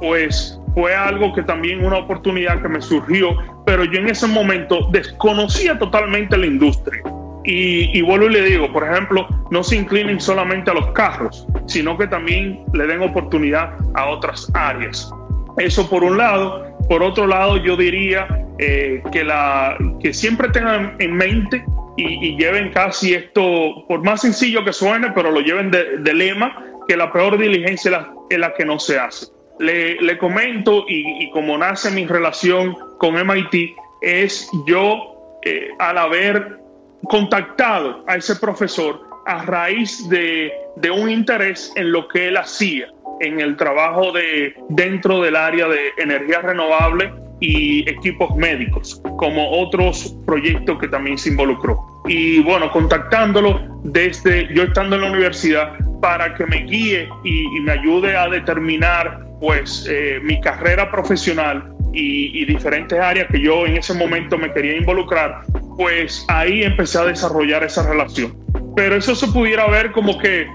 pues 0.00 0.58
fue 0.74 0.94
algo 0.94 1.32
que 1.34 1.42
también 1.44 1.84
una 1.84 1.98
oportunidad 1.98 2.60
que 2.60 2.68
me 2.68 2.82
surgió, 2.82 3.36
pero 3.64 3.84
yo 3.84 4.00
en 4.00 4.08
ese 4.08 4.26
momento 4.26 4.88
desconocía 4.90 5.78
totalmente 5.78 6.36
la 6.36 6.46
industria. 6.46 7.02
Y, 7.50 7.98
y, 7.98 8.02
vuelvo 8.02 8.26
y 8.26 8.30
le 8.30 8.42
digo, 8.42 8.70
por 8.70 8.84
ejemplo, 8.84 9.26
no 9.50 9.62
se 9.62 9.76
inclinen 9.76 10.20
solamente 10.20 10.70
a 10.70 10.74
los 10.74 10.88
carros, 10.88 11.46
sino 11.66 11.96
que 11.96 12.06
también 12.06 12.62
le 12.74 12.86
den 12.86 13.00
oportunidad 13.00 13.72
a 13.94 14.10
otras 14.10 14.50
áreas. 14.52 15.10
Eso 15.56 15.88
por 15.88 16.04
un 16.04 16.18
lado. 16.18 16.76
Por 16.90 17.02
otro 17.02 17.26
lado, 17.26 17.56
yo 17.56 17.74
diría 17.74 18.28
eh, 18.58 19.02
que, 19.12 19.24
la, 19.24 19.78
que 19.98 20.12
siempre 20.12 20.50
tengan 20.50 20.96
en 20.98 21.16
mente 21.16 21.64
y, 21.96 22.36
lleven 22.36 22.70
casi 22.70 23.14
esto, 23.14 23.84
por 23.88 24.04
más 24.04 24.20
sencillo 24.20 24.62
que 24.62 24.72
suene, 24.72 25.10
pero 25.14 25.30
lo 25.30 25.40
lleven 25.40 25.70
de, 25.70 26.14
lema, 26.14 26.64
que 26.86 26.96
la 26.96 27.10
peor 27.10 27.38
diligencia 27.38 28.10
es 28.28 28.38
la, 28.38 28.54
que 28.54 28.64
no 28.64 28.78
se 28.78 28.98
hace. 28.98 29.26
Le, 29.58 30.18
comento, 30.18 30.84
y, 30.86 31.30
como 31.30 31.56
nace 31.56 31.90
mi 31.90 32.06
relación 32.06 32.76
con 32.98 33.14
MIT, 33.14 33.74
es 34.02 34.48
yo, 34.66 35.38
eh, 35.44 35.70
al 35.78 35.98
haber 35.98 36.58
contactado 37.04 38.04
a 38.06 38.16
ese 38.16 38.36
profesor 38.36 39.00
a 39.26 39.42
raíz 39.42 40.08
de, 40.08 40.52
de 40.76 40.90
un 40.90 41.10
interés 41.10 41.72
en 41.76 41.92
lo 41.92 42.08
que 42.08 42.28
él 42.28 42.36
hacía 42.36 42.88
en 43.20 43.40
el 43.40 43.56
trabajo 43.56 44.12
de 44.12 44.54
dentro 44.68 45.20
del 45.20 45.36
área 45.36 45.68
de 45.68 45.90
energía 45.98 46.40
renovable 46.40 47.12
y 47.40 47.88
equipos 47.88 48.34
médicos, 48.36 49.00
como 49.16 49.50
otros 49.60 50.16
proyectos 50.26 50.78
que 50.78 50.88
también 50.88 51.18
se 51.18 51.30
involucró. 51.30 51.78
Y 52.06 52.40
bueno, 52.40 52.70
contactándolo 52.70 53.60
desde 53.84 54.52
yo 54.54 54.64
estando 54.64 54.96
en 54.96 55.02
la 55.02 55.10
universidad 55.10 55.72
para 56.00 56.34
que 56.34 56.46
me 56.46 56.58
guíe 56.64 57.08
y, 57.24 57.60
me 57.60 57.72
ayude 57.72 58.16
a 58.16 58.28
determinar 58.28 59.24
pues 59.40 59.86
eh, 59.88 60.18
mi 60.22 60.40
carrera 60.40 60.90
profesional 60.90 61.72
y, 61.92 62.42
y 62.42 62.44
diferentes 62.44 62.98
áreas 62.98 63.28
que 63.30 63.40
yo 63.40 63.66
en 63.66 63.76
ese 63.76 63.94
momento 63.94 64.36
me 64.36 64.52
quería 64.52 64.76
involucrar, 64.76 65.42
pues 65.78 66.26
ahí 66.28 66.64
empecé 66.64 66.98
a 66.98 67.04
desarrollar 67.04 67.62
esa 67.62 67.88
relación. 67.88 68.36
Pero 68.76 68.96
eso 68.96 69.14
se 69.14 69.28
pudiera 69.28 69.66
ver 69.68 69.92
como 69.92 70.18
que 70.18 70.46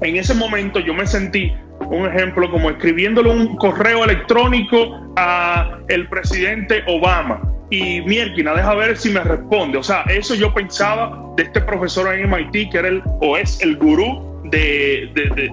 en 0.00 0.16
ese 0.16 0.32
momento 0.32 0.78
yo 0.78 0.94
me 0.94 1.06
sentí 1.06 1.52
un 1.80 2.06
ejemplo 2.06 2.50
como 2.50 2.70
escribiéndole 2.70 3.30
un 3.30 3.56
correo 3.56 4.04
electrónico 4.04 5.12
a 5.16 5.78
el 5.88 6.08
presidente 6.08 6.84
Obama 6.86 7.42
y 7.70 8.00
Mierkina, 8.02 8.54
deja 8.54 8.74
ver 8.74 8.96
si 8.96 9.10
me 9.10 9.20
responde. 9.20 9.78
O 9.78 9.82
sea, 9.82 10.02
eso 10.02 10.36
yo 10.36 10.54
pensaba 10.54 11.20
de 11.36 11.42
este 11.42 11.60
profesor 11.60 12.14
en 12.14 12.30
MIT, 12.30 12.70
que 12.70 12.78
era 12.78 12.88
el, 12.88 13.02
o 13.20 13.36
es 13.36 13.60
el 13.60 13.76
gurú 13.76 14.40
de, 14.44 15.10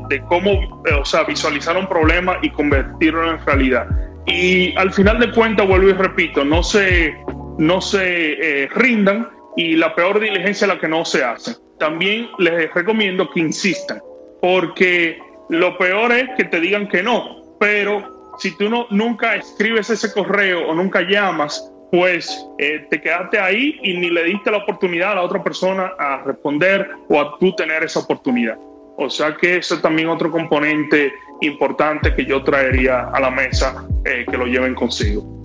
de, 0.09 0.21
cómo 0.27 0.83
eh, 0.85 0.93
o 0.93 1.05
sea, 1.05 1.23
visualizar 1.23 1.75
un 1.75 1.87
problema 1.87 2.37
y 2.43 2.49
convertirlo 2.51 3.31
en 3.31 3.43
realidad. 3.45 3.87
Y 4.27 4.75
al 4.77 4.91
final 4.93 5.19
de 5.19 5.31
cuentas, 5.31 5.67
vuelvo 5.67 5.89
y 5.89 5.93
repito, 5.93 6.45
no 6.45 6.61
se, 6.61 7.15
no 7.57 7.81
se 7.81 8.63
eh, 8.63 8.69
rindan 8.73 9.29
y 9.55 9.75
la 9.75 9.93
peor 9.95 10.19
diligencia 10.19 10.67
la 10.67 10.79
que 10.79 10.87
no 10.87 11.05
se 11.05 11.23
hace. 11.23 11.55
También 11.77 12.29
les 12.37 12.73
recomiendo 12.73 13.29
que 13.31 13.39
insistan, 13.39 14.01
porque 14.41 15.19
lo 15.49 15.77
peor 15.77 16.11
es 16.11 16.29
que 16.37 16.45
te 16.45 16.59
digan 16.59 16.87
que 16.87 17.03
no, 17.03 17.55
pero 17.59 18.35
si 18.37 18.55
tú 18.57 18.69
no, 18.69 18.87
nunca 18.89 19.35
escribes 19.35 19.89
ese 19.89 20.13
correo 20.13 20.67
o 20.67 20.73
nunca 20.73 21.01
llamas, 21.01 21.71
pues 21.91 22.47
eh, 22.57 22.85
te 22.89 23.01
quedaste 23.01 23.37
ahí 23.37 23.77
y 23.83 23.97
ni 23.97 24.09
le 24.09 24.23
diste 24.23 24.49
la 24.49 24.57
oportunidad 24.57 25.11
a 25.11 25.15
la 25.15 25.21
otra 25.23 25.43
persona 25.43 25.91
a 25.99 26.23
responder 26.23 26.89
o 27.09 27.19
a 27.19 27.37
tú 27.37 27.53
tener 27.55 27.83
esa 27.83 27.99
oportunidad. 27.99 28.57
O 28.97 29.09
sea 29.09 29.35
que 29.35 29.57
eso 29.57 29.75
es 29.75 29.81
también 29.81 30.07
otro 30.07 30.31
componente 30.31 31.13
importante 31.41 32.13
que 32.15 32.25
yo 32.25 32.43
traería 32.43 33.09
a 33.09 33.19
la 33.19 33.29
mesa 33.29 33.85
eh, 34.05 34.25
que 34.29 34.37
lo 34.37 34.45
lleven 34.45 34.75
consigo. 34.75 35.40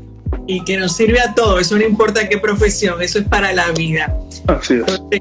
Y 0.46 0.64
que 0.64 0.76
nos 0.76 0.96
sirve 0.96 1.20
a 1.20 1.34
todos, 1.34 1.60
eso 1.60 1.76
no 1.76 1.84
importa 1.84 2.28
qué 2.28 2.38
profesión, 2.38 3.02
eso 3.02 3.18
es 3.18 3.26
para 3.26 3.52
la 3.52 3.70
vida. 3.72 4.16
Así 4.46 4.74
es. 4.74 5.20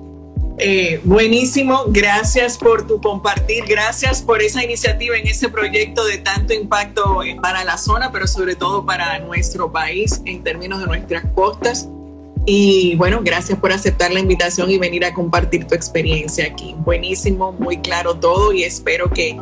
Eh, 0.58 1.02
buenísimo, 1.04 1.84
gracias 1.88 2.58
por 2.58 2.88
tu 2.88 3.02
compartir, 3.02 3.66
gracias 3.68 4.22
por 4.22 4.42
esa 4.42 4.64
iniciativa 4.64 5.18
en 5.18 5.28
ese 5.28 5.50
proyecto 5.50 6.06
de 6.06 6.20
tanto 6.20 6.54
impacto 6.54 7.24
eh, 7.24 7.38
para 7.42 7.66
la 7.66 7.78
zona, 7.78 8.10
pero 8.12 8.26
sobre 8.26 8.56
todo 8.56 8.86
para 8.86 9.20
nuestro 9.20 9.70
país 9.72 10.22
en 10.24 10.44
términos 10.44 10.80
de 10.80 10.86
nuestras 10.86 11.26
costas. 11.36 11.90
Y 12.46 12.96
bueno, 12.96 13.20
gracias 13.22 13.60
por 13.60 13.74
aceptar 13.74 14.14
la 14.14 14.20
invitación 14.20 14.72
y 14.72 14.78
venir 14.78 15.04
a 15.04 15.14
compartir 15.14 15.66
tu 15.66 15.76
experiencia 15.76 16.46
aquí. 16.46 16.74
Buenísimo, 16.78 17.52
muy 17.52 17.80
claro 17.80 18.16
todo 18.16 18.54
y 18.54 18.64
espero 18.64 19.10
que 19.10 19.38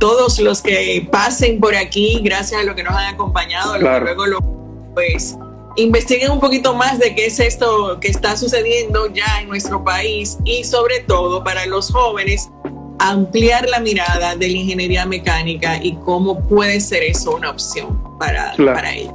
todos 0.00 0.40
los 0.40 0.60
que 0.60 1.06
pasen 1.12 1.60
por 1.60 1.76
aquí, 1.76 2.20
gracias 2.24 2.62
a 2.62 2.64
lo 2.64 2.74
que 2.74 2.82
nos 2.82 2.94
han 2.94 3.14
acompañado, 3.14 3.78
luego 3.78 4.26
lo, 4.26 4.57
pues 4.98 5.38
investiguen 5.76 6.32
un 6.32 6.40
poquito 6.40 6.74
más 6.74 6.98
de 6.98 7.14
qué 7.14 7.26
es 7.26 7.38
esto 7.38 8.00
que 8.00 8.08
está 8.08 8.36
sucediendo 8.36 9.06
ya 9.14 9.40
en 9.40 9.46
nuestro 9.46 9.84
país 9.84 10.36
y 10.44 10.64
sobre 10.64 11.04
todo 11.06 11.44
para 11.44 11.66
los 11.66 11.92
jóvenes 11.92 12.50
ampliar 12.98 13.68
la 13.68 13.78
mirada 13.78 14.34
de 14.34 14.48
la 14.48 14.56
ingeniería 14.56 15.06
mecánica 15.06 15.78
y 15.80 15.94
cómo 16.04 16.44
puede 16.48 16.80
ser 16.80 17.04
eso 17.04 17.36
una 17.36 17.50
opción 17.50 17.96
para, 18.18 18.54
para 18.56 18.92
ellos. 18.92 19.14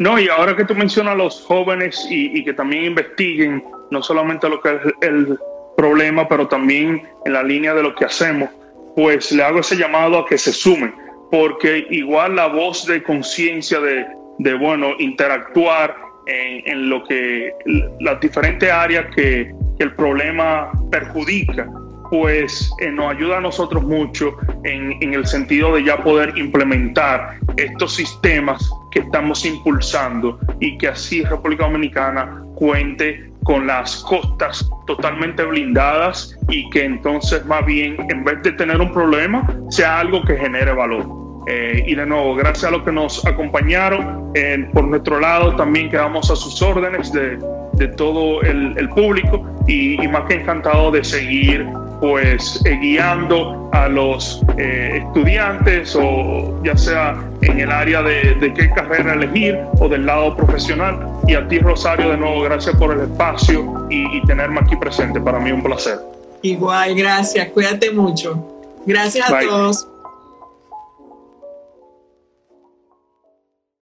No, 0.00 0.18
y 0.18 0.28
ahora 0.28 0.56
que 0.56 0.64
tú 0.64 0.74
mencionas 0.74 1.14
a 1.14 1.16
los 1.16 1.42
jóvenes 1.42 2.04
y, 2.10 2.42
que 2.42 2.54
también 2.54 2.86
investiguen 2.86 3.62
no 3.92 4.02
solamente 4.02 4.48
lo 4.48 4.60
que 4.60 4.68
es 4.70 4.80
el 5.02 5.38
problema, 5.76 6.26
pero 6.26 6.48
también 6.48 7.08
en 7.24 7.32
la 7.32 7.44
línea 7.44 7.72
de 7.72 7.84
lo 7.84 7.94
que 7.94 8.06
hacemos, 8.06 8.50
pues 8.96 9.30
le 9.30 9.44
hago 9.44 9.60
ese 9.60 9.76
llamado 9.76 10.18
a 10.18 10.26
que 10.26 10.38
se 10.38 10.52
sumen, 10.52 10.92
porque 11.30 11.86
igual 11.90 12.34
la 12.34 12.48
voz 12.48 12.84
de 12.84 13.00
conciencia 13.00 13.78
de, 13.78 14.06
de, 14.40 14.54
bueno, 14.54 14.92
interactuar 14.98 15.94
en, 16.26 16.88
lo 16.88 17.04
que 17.04 17.52
las 18.00 18.20
diferentes 18.20 18.70
áreas 18.70 19.06
que, 19.14 19.52
que 19.78 19.84
el 19.84 19.94
problema 19.94 20.70
perjudica, 20.90 21.68
pues 22.10 22.72
eh, 22.80 22.90
nos 22.90 23.14
ayuda 23.14 23.38
a 23.38 23.40
nosotros 23.40 23.82
mucho 23.82 24.36
en, 24.64 24.96
en, 25.02 25.14
el 25.14 25.26
sentido 25.26 25.74
de 25.74 25.84
ya 25.84 25.98
poder 25.98 26.36
implementar 26.38 27.38
estos 27.56 27.94
sistemas 27.94 28.70
que 28.92 29.00
estamos 29.00 29.44
impulsando 29.44 30.38
y 30.58 30.76
que 30.78 30.88
así 30.88 31.22
República 31.22 31.64
Dominicana 31.64 32.42
cuente 32.54 33.30
con 33.44 33.66
las 33.66 33.96
costas 34.04 34.68
totalmente 34.86 35.44
blindadas 35.44 36.36
y 36.48 36.68
que 36.70 36.84
entonces 36.84 37.44
más 37.46 37.64
bien 37.66 37.96
en 38.10 38.24
vez 38.24 38.42
de 38.42 38.52
tener 38.52 38.80
un 38.80 38.92
problema 38.92 39.46
sea 39.70 40.00
algo 40.00 40.22
que 40.24 40.36
genere 40.36 40.72
valor. 40.72 41.29
Eh, 41.50 41.82
y 41.84 41.96
de 41.96 42.06
nuevo, 42.06 42.36
gracias 42.36 42.64
a 42.64 42.70
los 42.70 42.84
que 42.84 42.92
nos 42.92 43.26
acompañaron, 43.26 44.30
eh, 44.34 44.68
por 44.72 44.84
nuestro 44.84 45.18
lado 45.18 45.56
también 45.56 45.90
quedamos 45.90 46.30
a 46.30 46.36
sus 46.36 46.62
órdenes 46.62 47.12
de, 47.12 47.38
de 47.72 47.88
todo 47.88 48.40
el, 48.42 48.78
el 48.78 48.88
público 48.90 49.44
y, 49.66 50.00
y, 50.00 50.06
más 50.06 50.28
que 50.28 50.34
encantado 50.34 50.92
de 50.92 51.02
seguir 51.02 51.66
pues 52.00 52.62
eh, 52.64 52.78
guiando 52.80 53.68
a 53.72 53.88
los 53.88 54.42
eh, 54.58 55.02
estudiantes 55.04 55.96
o 56.00 56.62
ya 56.62 56.76
sea 56.76 57.20
en 57.42 57.58
el 57.58 57.70
área 57.70 58.00
de, 58.02 58.36
de, 58.36 58.54
qué 58.54 58.70
carrera 58.70 59.14
elegir 59.14 59.58
o 59.80 59.88
del 59.88 60.06
lado 60.06 60.36
profesional. 60.36 60.98
Y 61.26 61.34
a 61.34 61.48
ti 61.48 61.58
Rosario 61.58 62.10
de 62.10 62.16
nuevo, 62.16 62.42
gracias 62.42 62.76
por 62.76 62.94
el 62.94 63.00
espacio 63.00 63.86
y, 63.90 64.16
y 64.16 64.22
tenerme 64.22 64.60
aquí 64.60 64.76
presente. 64.76 65.20
Para 65.20 65.40
mí 65.40 65.50
un 65.50 65.64
placer. 65.64 65.98
Igual, 66.42 66.94
gracias. 66.94 67.48
Cuídate 67.48 67.90
mucho. 67.90 68.38
Gracias 68.86 69.28
a 69.28 69.40
todos. 69.40 69.88